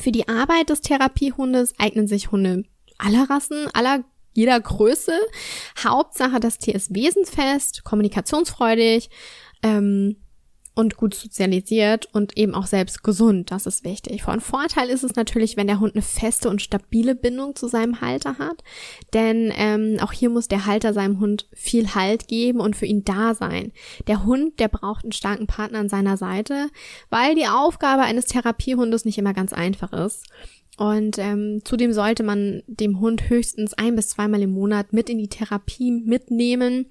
Für 0.00 0.10
die 0.10 0.26
Arbeit 0.26 0.70
des 0.70 0.80
Therapiehundes 0.80 1.74
eignen 1.78 2.08
sich 2.08 2.32
Hunde 2.32 2.64
aller 2.98 3.28
Rassen, 3.30 3.68
aller 3.72 4.04
jeder 4.36 4.60
Größe. 4.60 5.18
Hauptsache, 5.82 6.40
das 6.40 6.58
Tier 6.58 6.74
ist 6.74 6.94
wesensfest, 6.94 7.84
kommunikationsfreudig, 7.84 9.10
ähm, 9.62 10.16
und 10.76 10.98
gut 10.98 11.14
sozialisiert 11.14 12.06
und 12.12 12.36
eben 12.36 12.54
auch 12.54 12.66
selbst 12.66 13.02
gesund. 13.02 13.50
Das 13.50 13.64
ist 13.66 13.82
wichtig. 13.82 14.22
Von 14.22 14.42
Vorteil 14.42 14.90
ist 14.90 15.04
es 15.04 15.16
natürlich, 15.16 15.56
wenn 15.56 15.66
der 15.66 15.80
Hund 15.80 15.94
eine 15.94 16.02
feste 16.02 16.50
und 16.50 16.60
stabile 16.60 17.14
Bindung 17.14 17.56
zu 17.56 17.66
seinem 17.66 18.02
Halter 18.02 18.36
hat. 18.38 18.62
Denn 19.14 19.50
ähm, 19.56 19.96
auch 20.02 20.12
hier 20.12 20.28
muss 20.28 20.48
der 20.48 20.66
Halter 20.66 20.92
seinem 20.92 21.18
Hund 21.18 21.48
viel 21.54 21.94
Halt 21.94 22.28
geben 22.28 22.60
und 22.60 22.76
für 22.76 22.84
ihn 22.84 23.04
da 23.04 23.34
sein. 23.34 23.72
Der 24.06 24.24
Hund, 24.24 24.60
der 24.60 24.68
braucht 24.68 25.04
einen 25.04 25.12
starken 25.12 25.46
Partner 25.46 25.78
an 25.78 25.88
seiner 25.88 26.18
Seite, 26.18 26.68
weil 27.08 27.34
die 27.34 27.48
Aufgabe 27.48 28.02
eines 28.02 28.26
Therapiehundes 28.26 29.06
nicht 29.06 29.16
immer 29.16 29.32
ganz 29.32 29.54
einfach 29.54 29.94
ist. 29.94 30.26
Und 30.76 31.18
ähm, 31.18 31.62
zudem 31.64 31.92
sollte 31.92 32.22
man 32.22 32.62
dem 32.66 33.00
Hund 33.00 33.30
höchstens 33.30 33.74
ein 33.74 33.96
bis 33.96 34.10
zweimal 34.10 34.42
im 34.42 34.50
Monat 34.50 34.92
mit 34.92 35.08
in 35.08 35.18
die 35.18 35.28
Therapie 35.28 35.90
mitnehmen. 35.90 36.86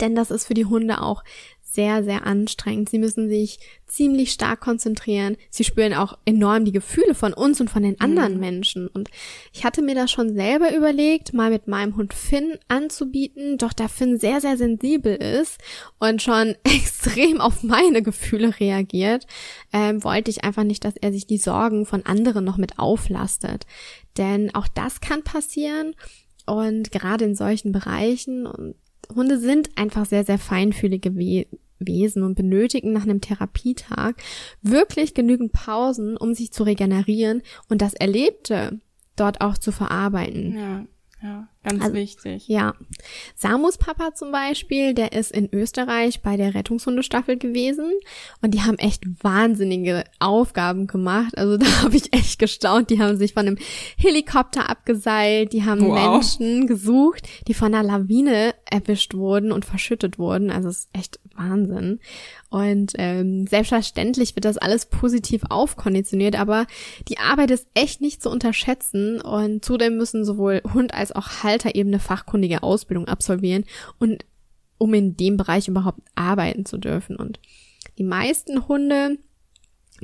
Denn 0.00 0.14
das 0.14 0.30
ist 0.30 0.46
für 0.46 0.54
die 0.54 0.66
Hunde 0.66 1.00
auch 1.00 1.24
sehr, 1.72 2.04
sehr 2.04 2.26
anstrengend. 2.26 2.90
Sie 2.90 2.98
müssen 2.98 3.28
sich 3.28 3.58
ziemlich 3.86 4.32
stark 4.32 4.60
konzentrieren. 4.60 5.36
Sie 5.50 5.64
spüren 5.64 5.94
auch 5.94 6.18
enorm 6.24 6.64
die 6.64 6.72
Gefühle 6.72 7.14
von 7.14 7.32
uns 7.32 7.60
und 7.60 7.70
von 7.70 7.82
den 7.82 8.00
anderen 8.00 8.34
mhm. 8.34 8.40
Menschen. 8.40 8.88
Und 8.88 9.10
ich 9.52 9.64
hatte 9.64 9.80
mir 9.80 9.94
das 9.94 10.10
schon 10.10 10.34
selber 10.34 10.74
überlegt, 10.74 11.32
mal 11.32 11.50
mit 11.50 11.68
meinem 11.68 11.96
Hund 11.96 12.12
Finn 12.12 12.58
anzubieten, 12.68 13.58
doch 13.58 13.72
da 13.72 13.88
Finn 13.88 14.18
sehr, 14.18 14.40
sehr 14.40 14.56
sensibel 14.56 15.14
ist 15.14 15.58
und 15.98 16.20
schon 16.20 16.56
extrem 16.64 17.40
auf 17.40 17.62
meine 17.62 18.02
Gefühle 18.02 18.58
reagiert, 18.60 19.26
ähm, 19.72 20.04
wollte 20.04 20.30
ich 20.30 20.44
einfach 20.44 20.64
nicht, 20.64 20.84
dass 20.84 20.96
er 20.96 21.12
sich 21.12 21.26
die 21.26 21.38
Sorgen 21.38 21.86
von 21.86 22.04
anderen 22.04 22.44
noch 22.44 22.58
mit 22.58 22.78
auflastet. 22.78 23.66
Denn 24.18 24.54
auch 24.54 24.68
das 24.68 25.00
kann 25.00 25.22
passieren. 25.22 25.94
Und 26.44 26.90
gerade 26.90 27.24
in 27.24 27.34
solchen 27.34 27.72
Bereichen 27.72 28.46
und 28.46 28.74
Hunde 29.14 29.38
sind 29.38 29.70
einfach 29.76 30.06
sehr, 30.06 30.24
sehr 30.24 30.38
feinfühlige 30.38 31.16
We 31.16 31.46
Wesen 31.86 32.22
und 32.22 32.34
benötigen 32.34 32.92
nach 32.92 33.02
einem 33.02 33.20
Therapietag 33.20 34.14
wirklich 34.62 35.14
genügend 35.14 35.52
Pausen, 35.52 36.16
um 36.16 36.34
sich 36.34 36.52
zu 36.52 36.62
regenerieren 36.62 37.42
und 37.68 37.82
das 37.82 37.94
Erlebte 37.94 38.80
dort 39.16 39.40
auch 39.40 39.58
zu 39.58 39.72
verarbeiten. 39.72 40.56
Ja. 40.56 40.84
Ja, 41.22 41.46
ganz 41.62 41.84
also, 41.84 41.94
wichtig. 41.94 42.48
Ja. 42.48 42.74
Samus 43.36 43.78
Papa 43.78 44.12
zum 44.12 44.32
Beispiel, 44.32 44.92
der 44.92 45.12
ist 45.12 45.30
in 45.30 45.48
Österreich 45.52 46.20
bei 46.20 46.36
der 46.36 46.54
Rettungshundestaffel 46.54 47.38
gewesen 47.38 47.92
und 48.40 48.54
die 48.54 48.62
haben 48.62 48.76
echt 48.78 49.04
wahnsinnige 49.22 50.02
Aufgaben 50.18 50.88
gemacht. 50.88 51.38
Also 51.38 51.56
da 51.58 51.82
habe 51.82 51.96
ich 51.96 52.12
echt 52.12 52.40
gestaunt. 52.40 52.90
Die 52.90 53.00
haben 53.00 53.18
sich 53.18 53.34
von 53.34 53.46
einem 53.46 53.58
Helikopter 53.96 54.68
abgeseilt, 54.68 55.52
die 55.52 55.64
haben 55.64 55.86
wow. 55.86 55.94
Menschen 55.94 56.66
gesucht, 56.66 57.28
die 57.46 57.54
von 57.54 57.72
einer 57.72 57.86
Lawine 57.86 58.56
erwischt 58.68 59.14
wurden 59.14 59.52
und 59.52 59.64
verschüttet 59.64 60.18
wurden. 60.18 60.50
Also 60.50 60.70
es 60.70 60.78
ist 60.78 60.88
echt 60.92 61.20
Wahnsinn. 61.42 62.00
Und 62.50 62.92
ähm, 62.98 63.46
selbstverständlich 63.46 64.36
wird 64.36 64.44
das 64.44 64.58
alles 64.58 64.86
positiv 64.86 65.42
aufkonditioniert, 65.48 66.38
aber 66.38 66.66
die 67.08 67.18
Arbeit 67.18 67.50
ist 67.50 67.66
echt 67.74 68.00
nicht 68.00 68.22
zu 68.22 68.30
unterschätzen 68.30 69.20
und 69.20 69.64
zudem 69.64 69.96
müssen 69.96 70.24
sowohl 70.24 70.62
Hund 70.72 70.94
als 70.94 71.12
auch 71.12 71.42
Halter 71.42 71.74
eben 71.74 71.90
eine 71.90 72.00
fachkundige 72.00 72.62
Ausbildung 72.62 73.08
absolvieren 73.08 73.64
und 73.98 74.24
um 74.78 74.94
in 74.94 75.16
dem 75.16 75.36
Bereich 75.36 75.68
überhaupt 75.68 76.00
arbeiten 76.14 76.64
zu 76.66 76.76
dürfen. 76.76 77.16
Und 77.16 77.38
die 77.98 78.04
meisten 78.04 78.68
Hunde 78.68 79.18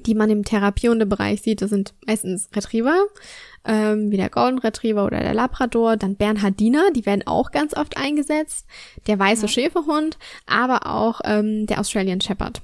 die 0.07 0.15
man 0.15 0.31
im 0.31 0.45
Therapiehundebereich 0.45 1.43
sieht, 1.43 1.63
das 1.63 1.71
sind 1.71 1.95
meistens 2.07 2.49
Retriever, 2.55 3.07
ähm, 3.65 4.11
wie 4.11 4.17
der 4.17 4.31
Golden 4.31 4.59
Retriever 4.59 5.05
oder 5.05 5.21
der 5.21 5.35
Labrador, 5.35 5.97
dann 5.97 6.17
Bernhardiner, 6.17 6.91
die 6.93 7.07
werden 7.07 7.27
auch 7.27 7.51
ganz 7.51 7.77
oft 7.77 7.97
eingesetzt, 7.97 8.67
der 9.07 9.19
weiße 9.19 9.43
ja. 9.43 9.49
Schäferhund, 9.49 10.19
aber 10.47 10.87
auch 10.87 11.21
ähm, 11.25 11.67
der 11.67 11.81
Australian 11.81 12.21
Shepherd. 12.21 12.63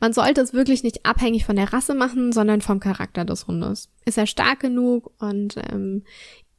Man 0.00 0.12
sollte 0.12 0.40
es 0.40 0.52
wirklich 0.52 0.82
nicht 0.84 1.04
abhängig 1.04 1.44
von 1.44 1.56
der 1.56 1.72
Rasse 1.72 1.94
machen, 1.94 2.32
sondern 2.32 2.60
vom 2.60 2.78
Charakter 2.80 3.24
des 3.24 3.46
Hundes. 3.46 3.90
Ist 4.04 4.18
er 4.18 4.26
stark 4.26 4.60
genug 4.60 5.10
und 5.18 5.56
ähm, 5.72 6.04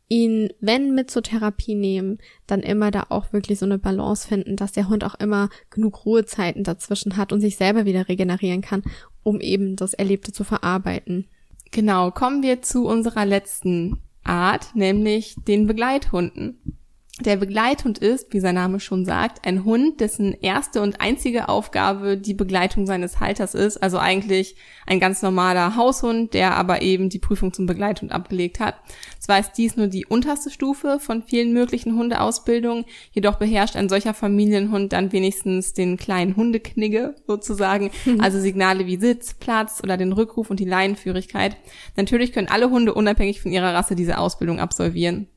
ihn, 0.07 0.49
wenn 0.59 0.93
mit 0.93 1.09
zur 1.09 1.23
Therapie 1.23 1.75
nehmen, 1.75 2.19
dann 2.45 2.61
immer 2.61 2.91
da 2.91 3.07
auch 3.09 3.33
wirklich 3.33 3.59
so 3.59 3.65
eine 3.65 3.79
Balance 3.79 4.27
finden, 4.27 4.55
dass 4.55 4.73
der 4.73 4.89
Hund 4.89 5.03
auch 5.03 5.15
immer 5.15 5.49
genug 5.69 6.05
Ruhezeiten 6.05 6.63
dazwischen 6.63 7.17
hat 7.17 7.33
und 7.33 7.41
sich 7.41 7.57
selber 7.57 7.85
wieder 7.85 8.07
regenerieren 8.07 8.61
kann, 8.61 8.83
um 9.25 9.41
eben 9.41 9.75
das 9.75 9.93
Erlebte 9.95 10.31
zu 10.31 10.43
verarbeiten. 10.43 11.25
Genau, 11.71 12.11
kommen 12.11 12.43
wir 12.43 12.61
zu 12.61 12.85
unserer 12.85 13.25
letzten 13.25 13.97
Art, 14.23 14.75
nämlich 14.75 15.35
den 15.47 15.65
Begleithunden. 15.65 16.77
Der 17.21 17.37
Begleithund 17.37 17.97
ist, 17.97 18.33
wie 18.33 18.41
sein 18.41 18.55
Name 18.55 18.81
schon 18.81 19.05
sagt, 19.05 19.47
ein 19.47 19.63
Hund, 19.63 20.01
dessen 20.01 20.33
erste 20.33 20.81
und 20.81 20.99
einzige 20.99 21.47
Aufgabe 21.47 22.17
die 22.17 22.33
Begleitung 22.33 22.85
seines 22.85 23.21
Halters 23.21 23.55
ist. 23.55 23.77
Also 23.77 23.99
eigentlich 23.99 24.57
ein 24.85 24.99
ganz 24.99 25.21
normaler 25.21 25.77
Haushund, 25.77 26.33
der 26.33 26.57
aber 26.57 26.81
eben 26.81 27.07
die 27.07 27.19
Prüfung 27.19 27.53
zum 27.53 27.67
Begleithund 27.67 28.11
abgelegt 28.11 28.59
hat. 28.59 28.75
Zwar 29.17 29.39
ist 29.39 29.53
dies 29.53 29.77
nur 29.77 29.87
die 29.87 30.05
unterste 30.05 30.49
Stufe 30.49 30.99
von 30.99 31.23
vielen 31.23 31.53
möglichen 31.53 31.95
Hundeausbildungen, 31.95 32.83
jedoch 33.13 33.35
beherrscht 33.35 33.77
ein 33.77 33.87
solcher 33.87 34.13
Familienhund 34.13 34.91
dann 34.91 35.13
wenigstens 35.13 35.71
den 35.71 35.95
kleinen 35.95 36.35
Hundeknigge 36.35 37.15
sozusagen, 37.27 37.91
mhm. 38.03 38.19
also 38.19 38.41
Signale 38.41 38.87
wie 38.87 38.97
Sitz, 38.97 39.35
Platz 39.35 39.79
oder 39.81 39.95
den 39.95 40.11
Rückruf 40.11 40.49
und 40.49 40.59
die 40.59 40.65
Leinenführigkeit. 40.65 41.55
Natürlich 41.95 42.33
können 42.33 42.49
alle 42.49 42.69
Hunde 42.69 42.93
unabhängig 42.93 43.41
von 43.41 43.53
ihrer 43.53 43.73
Rasse 43.73 43.95
diese 43.95 44.17
Ausbildung 44.17 44.59
absolvieren. 44.59 45.29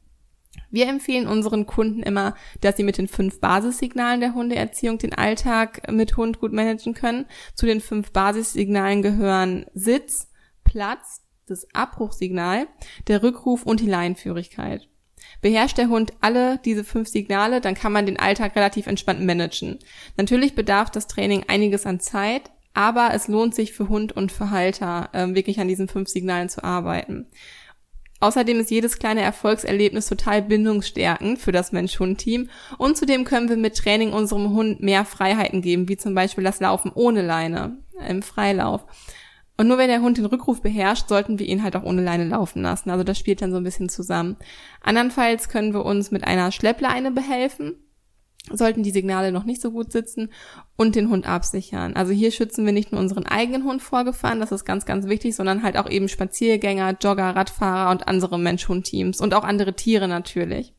Wir 0.70 0.88
empfehlen 0.88 1.26
unseren 1.26 1.66
Kunden 1.66 2.02
immer, 2.02 2.34
dass 2.60 2.76
sie 2.76 2.82
mit 2.82 2.98
den 2.98 3.08
fünf 3.08 3.40
Basissignalen 3.40 4.20
der 4.20 4.34
Hundeerziehung 4.34 4.98
den 4.98 5.14
Alltag 5.14 5.90
mit 5.90 6.16
Hund 6.16 6.40
gut 6.40 6.52
managen 6.52 6.94
können. 6.94 7.26
Zu 7.54 7.66
den 7.66 7.80
fünf 7.80 8.12
Basissignalen 8.12 9.02
gehören 9.02 9.66
Sitz, 9.74 10.28
Platz, 10.64 11.22
das 11.46 11.66
Abbruchsignal, 11.74 12.66
der 13.06 13.22
Rückruf 13.22 13.62
und 13.62 13.80
die 13.80 13.86
Leinenführigkeit. 13.86 14.88
Beherrscht 15.40 15.78
der 15.78 15.88
Hund 15.88 16.12
alle 16.20 16.58
diese 16.58 16.84
fünf 16.84 17.08
Signale, 17.08 17.60
dann 17.60 17.74
kann 17.74 17.92
man 17.92 18.06
den 18.06 18.18
Alltag 18.18 18.54
relativ 18.56 18.86
entspannt 18.86 19.24
managen. 19.24 19.78
Natürlich 20.16 20.54
bedarf 20.54 20.90
das 20.90 21.06
Training 21.06 21.44
einiges 21.48 21.86
an 21.86 22.00
Zeit, 22.00 22.50
aber 22.74 23.10
es 23.12 23.28
lohnt 23.28 23.54
sich 23.54 23.72
für 23.72 23.88
Hund 23.88 24.12
und 24.12 24.30
für 24.30 24.50
Halter, 24.50 25.08
äh, 25.12 25.34
wirklich 25.34 25.58
an 25.60 25.68
diesen 25.68 25.88
fünf 25.88 26.08
Signalen 26.08 26.48
zu 26.48 26.62
arbeiten. 26.62 27.26
Außerdem 28.20 28.60
ist 28.60 28.70
jedes 28.70 28.98
kleine 28.98 29.22
Erfolgserlebnis 29.22 30.08
total 30.08 30.42
bindungsstärkend 30.42 31.38
für 31.38 31.52
das 31.52 31.70
Mensch-Hund-Team 31.70 32.50
und 32.76 32.96
zudem 32.96 33.24
können 33.24 33.48
wir 33.48 33.56
mit 33.56 33.76
Training 33.76 34.12
unserem 34.12 34.50
Hund 34.50 34.80
mehr 34.80 35.04
Freiheiten 35.04 35.62
geben, 35.62 35.88
wie 35.88 35.96
zum 35.96 36.14
Beispiel 36.14 36.44
das 36.44 36.60
Laufen 36.60 36.90
ohne 36.94 37.22
Leine 37.22 37.78
im 38.08 38.22
Freilauf. 38.22 38.84
Und 39.56 39.66
nur 39.66 39.78
wenn 39.78 39.88
der 39.88 40.02
Hund 40.02 40.18
den 40.18 40.26
Rückruf 40.26 40.62
beherrscht, 40.62 41.08
sollten 41.08 41.38
wir 41.38 41.46
ihn 41.46 41.64
halt 41.64 41.74
auch 41.74 41.82
ohne 41.82 42.02
Leine 42.02 42.24
laufen 42.24 42.62
lassen. 42.62 42.90
Also 42.90 43.02
das 43.02 43.18
spielt 43.18 43.42
dann 43.42 43.50
so 43.50 43.56
ein 43.56 43.64
bisschen 43.64 43.88
zusammen. 43.88 44.36
Andernfalls 44.82 45.48
können 45.48 45.74
wir 45.74 45.84
uns 45.84 46.12
mit 46.12 46.24
einer 46.24 46.52
Schleppleine 46.52 47.10
behelfen 47.10 47.74
sollten 48.52 48.82
die 48.82 48.90
Signale 48.90 49.32
noch 49.32 49.44
nicht 49.44 49.60
so 49.60 49.70
gut 49.70 49.92
sitzen 49.92 50.30
und 50.76 50.94
den 50.94 51.10
Hund 51.10 51.26
absichern. 51.26 51.94
Also 51.94 52.12
hier 52.12 52.30
schützen 52.30 52.64
wir 52.64 52.72
nicht 52.72 52.92
nur 52.92 53.00
unseren 53.00 53.26
eigenen 53.26 53.64
Hund 53.64 53.82
vorgefahren, 53.82 54.40
das 54.40 54.52
ist 54.52 54.64
ganz, 54.64 54.86
ganz 54.86 55.06
wichtig, 55.06 55.34
sondern 55.34 55.62
halt 55.62 55.76
auch 55.76 55.88
eben 55.88 56.08
Spaziergänger, 56.08 56.96
Jogger, 57.00 57.36
Radfahrer 57.36 57.90
und 57.90 58.08
andere 58.08 58.38
Mensch-Hund-Teams 58.38 59.20
und 59.20 59.34
auch 59.34 59.44
andere 59.44 59.74
Tiere 59.74 60.08
natürlich. 60.08 60.72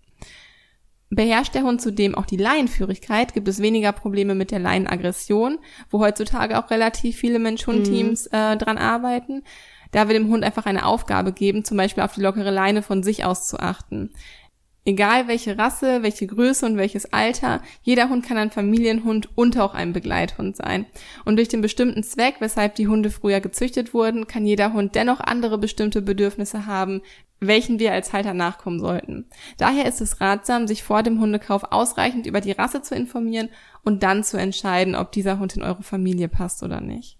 Beherrscht 1.11 1.55
der 1.55 1.63
Hund 1.63 1.81
zudem 1.81 2.13
auch 2.13 2.27
die 2.27 2.37
Laienführigkeit, 2.37 3.33
gibt 3.33 3.47
es 3.47 3.61
weniger 3.61 3.91
Probleme 3.91 4.35
mit 4.35 4.51
der 4.51 4.59
Laienaggression, 4.59 5.57
wo 5.89 5.99
heutzutage 5.99 6.59
auch 6.59 6.69
relativ 6.69 7.17
viele 7.17 7.39
Mensch-Hund-Teams 7.39 8.29
mhm. 8.31 8.37
äh, 8.37 8.57
dran 8.57 8.77
arbeiten. 8.77 9.43
Da 9.91 10.07
wir 10.07 10.13
dem 10.13 10.29
Hund 10.29 10.43
einfach 10.43 10.67
eine 10.67 10.85
Aufgabe 10.85 11.33
geben, 11.33 11.65
zum 11.65 11.77
Beispiel 11.77 12.03
auf 12.03 12.13
die 12.13 12.21
lockere 12.21 12.51
Leine 12.51 12.83
von 12.83 13.01
sich 13.01 13.25
aus 13.25 13.47
zu 13.47 13.59
achten. 13.59 14.11
Egal 14.85 15.27
welche 15.27 15.57
Rasse, 15.57 16.03
welche 16.03 16.25
Größe 16.25 16.65
und 16.65 16.77
welches 16.77 17.11
Alter, 17.13 17.61
jeder 17.81 18.09
Hund 18.09 18.25
kann 18.25 18.37
ein 18.37 18.49
Familienhund 18.49 19.29
und 19.37 19.57
auch 19.59 19.75
ein 19.75 19.93
Begleithund 19.93 20.55
sein. 20.55 20.85
Und 21.25 21.35
durch 21.35 21.49
den 21.49 21.61
bestimmten 21.61 22.01
Zweck, 22.01 22.35
weshalb 22.39 22.75
die 22.75 22.87
Hunde 22.87 23.11
früher 23.11 23.41
gezüchtet 23.41 23.93
wurden, 23.93 24.25
kann 24.25 24.45
jeder 24.45 24.73
Hund 24.73 24.95
dennoch 24.95 25.19
andere 25.19 25.57
bestimmte 25.57 26.01
Bedürfnisse 26.01 26.65
haben, 26.65 27.01
welchen 27.41 27.79
wir 27.79 27.91
als 27.91 28.13
Halter 28.13 28.33
nachkommen 28.33 28.79
sollten. 28.79 29.25
Daher 29.57 29.85
ist 29.85 30.01
es 30.01 30.21
ratsam, 30.21 30.65
sich 30.65 30.83
vor 30.83 31.03
dem 31.03 31.19
Hundekauf 31.19 31.71
ausreichend 31.71 32.25
über 32.25 32.41
die 32.41 32.51
Rasse 32.51 32.81
zu 32.81 32.95
informieren 32.95 33.49
und 33.83 34.01
dann 34.01 34.23
zu 34.23 34.37
entscheiden, 34.37 34.95
ob 34.95 35.11
dieser 35.11 35.39
Hund 35.39 35.55
in 35.55 35.61
eure 35.61 35.83
Familie 35.83 36.29
passt 36.29 36.63
oder 36.63 36.81
nicht. 36.81 37.18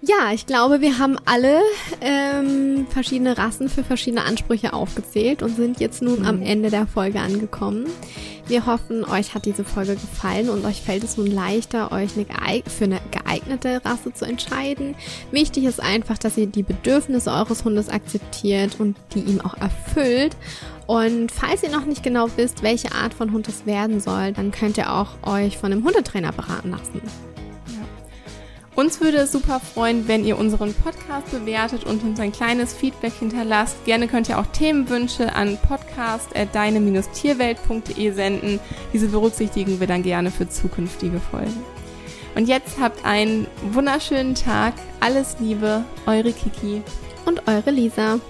Ja, 0.00 0.32
ich 0.32 0.46
glaube, 0.46 0.80
wir 0.80 0.98
haben 0.98 1.16
alle 1.24 1.60
ähm, 2.00 2.86
verschiedene 2.88 3.36
Rassen 3.36 3.68
für 3.68 3.82
verschiedene 3.82 4.24
Ansprüche 4.24 4.72
aufgezählt 4.72 5.42
und 5.42 5.56
sind 5.56 5.80
jetzt 5.80 6.02
nun 6.02 6.20
mhm. 6.20 6.26
am 6.26 6.42
Ende 6.42 6.70
der 6.70 6.86
Folge 6.86 7.18
angekommen. 7.18 7.86
Wir 8.46 8.64
hoffen, 8.64 9.04
euch 9.04 9.34
hat 9.34 9.44
diese 9.44 9.64
Folge 9.64 9.94
gefallen 9.94 10.50
und 10.50 10.64
euch 10.64 10.80
fällt 10.80 11.02
es 11.02 11.16
nun 11.16 11.26
leichter, 11.26 11.90
euch 11.90 12.10
eine 12.16 12.62
für 12.64 12.84
eine 12.84 13.00
geeignete 13.10 13.84
Rasse 13.84 14.12
zu 14.14 14.24
entscheiden. 14.24 14.94
Wichtig 15.32 15.64
ist 15.64 15.82
einfach, 15.82 16.16
dass 16.16 16.38
ihr 16.38 16.46
die 16.46 16.62
Bedürfnisse 16.62 17.30
eures 17.30 17.64
Hundes 17.64 17.88
akzeptiert 17.88 18.76
und 18.78 18.96
die 19.14 19.20
ihm 19.20 19.40
auch 19.40 19.54
erfüllt. 19.58 20.36
Und 20.86 21.32
falls 21.32 21.64
ihr 21.64 21.70
noch 21.70 21.84
nicht 21.84 22.04
genau 22.04 22.28
wisst, 22.36 22.62
welche 22.62 22.92
Art 22.92 23.12
von 23.12 23.32
Hund 23.32 23.48
es 23.48 23.66
werden 23.66 24.00
soll, 24.00 24.32
dann 24.32 24.52
könnt 24.52 24.78
ihr 24.78 24.94
auch 24.94 25.08
euch 25.24 25.58
von 25.58 25.72
einem 25.72 25.84
Hundetrainer 25.84 26.32
beraten 26.32 26.70
lassen. 26.70 27.02
Uns 28.78 29.00
würde 29.00 29.18
es 29.18 29.32
super 29.32 29.58
freuen, 29.58 30.06
wenn 30.06 30.24
ihr 30.24 30.38
unseren 30.38 30.72
Podcast 30.72 31.32
bewertet 31.32 31.82
und 31.82 32.04
uns 32.04 32.20
ein 32.20 32.30
kleines 32.30 32.72
Feedback 32.72 33.12
hinterlasst. 33.12 33.84
Gerne 33.84 34.06
könnt 34.06 34.28
ihr 34.28 34.38
auch 34.38 34.46
Themenwünsche 34.46 35.34
an 35.34 35.58
podcast.deine-tierwelt.de 35.68 38.12
senden. 38.12 38.60
Diese 38.92 39.08
berücksichtigen 39.08 39.80
wir 39.80 39.88
dann 39.88 40.04
gerne 40.04 40.30
für 40.30 40.48
zukünftige 40.48 41.18
Folgen. 41.18 41.60
Und 42.36 42.46
jetzt 42.46 42.78
habt 42.78 43.04
einen 43.04 43.48
wunderschönen 43.72 44.36
Tag. 44.36 44.74
Alles 45.00 45.38
Liebe, 45.40 45.82
eure 46.06 46.32
Kiki 46.32 46.82
und 47.26 47.48
eure 47.48 47.72
Lisa. 47.72 48.20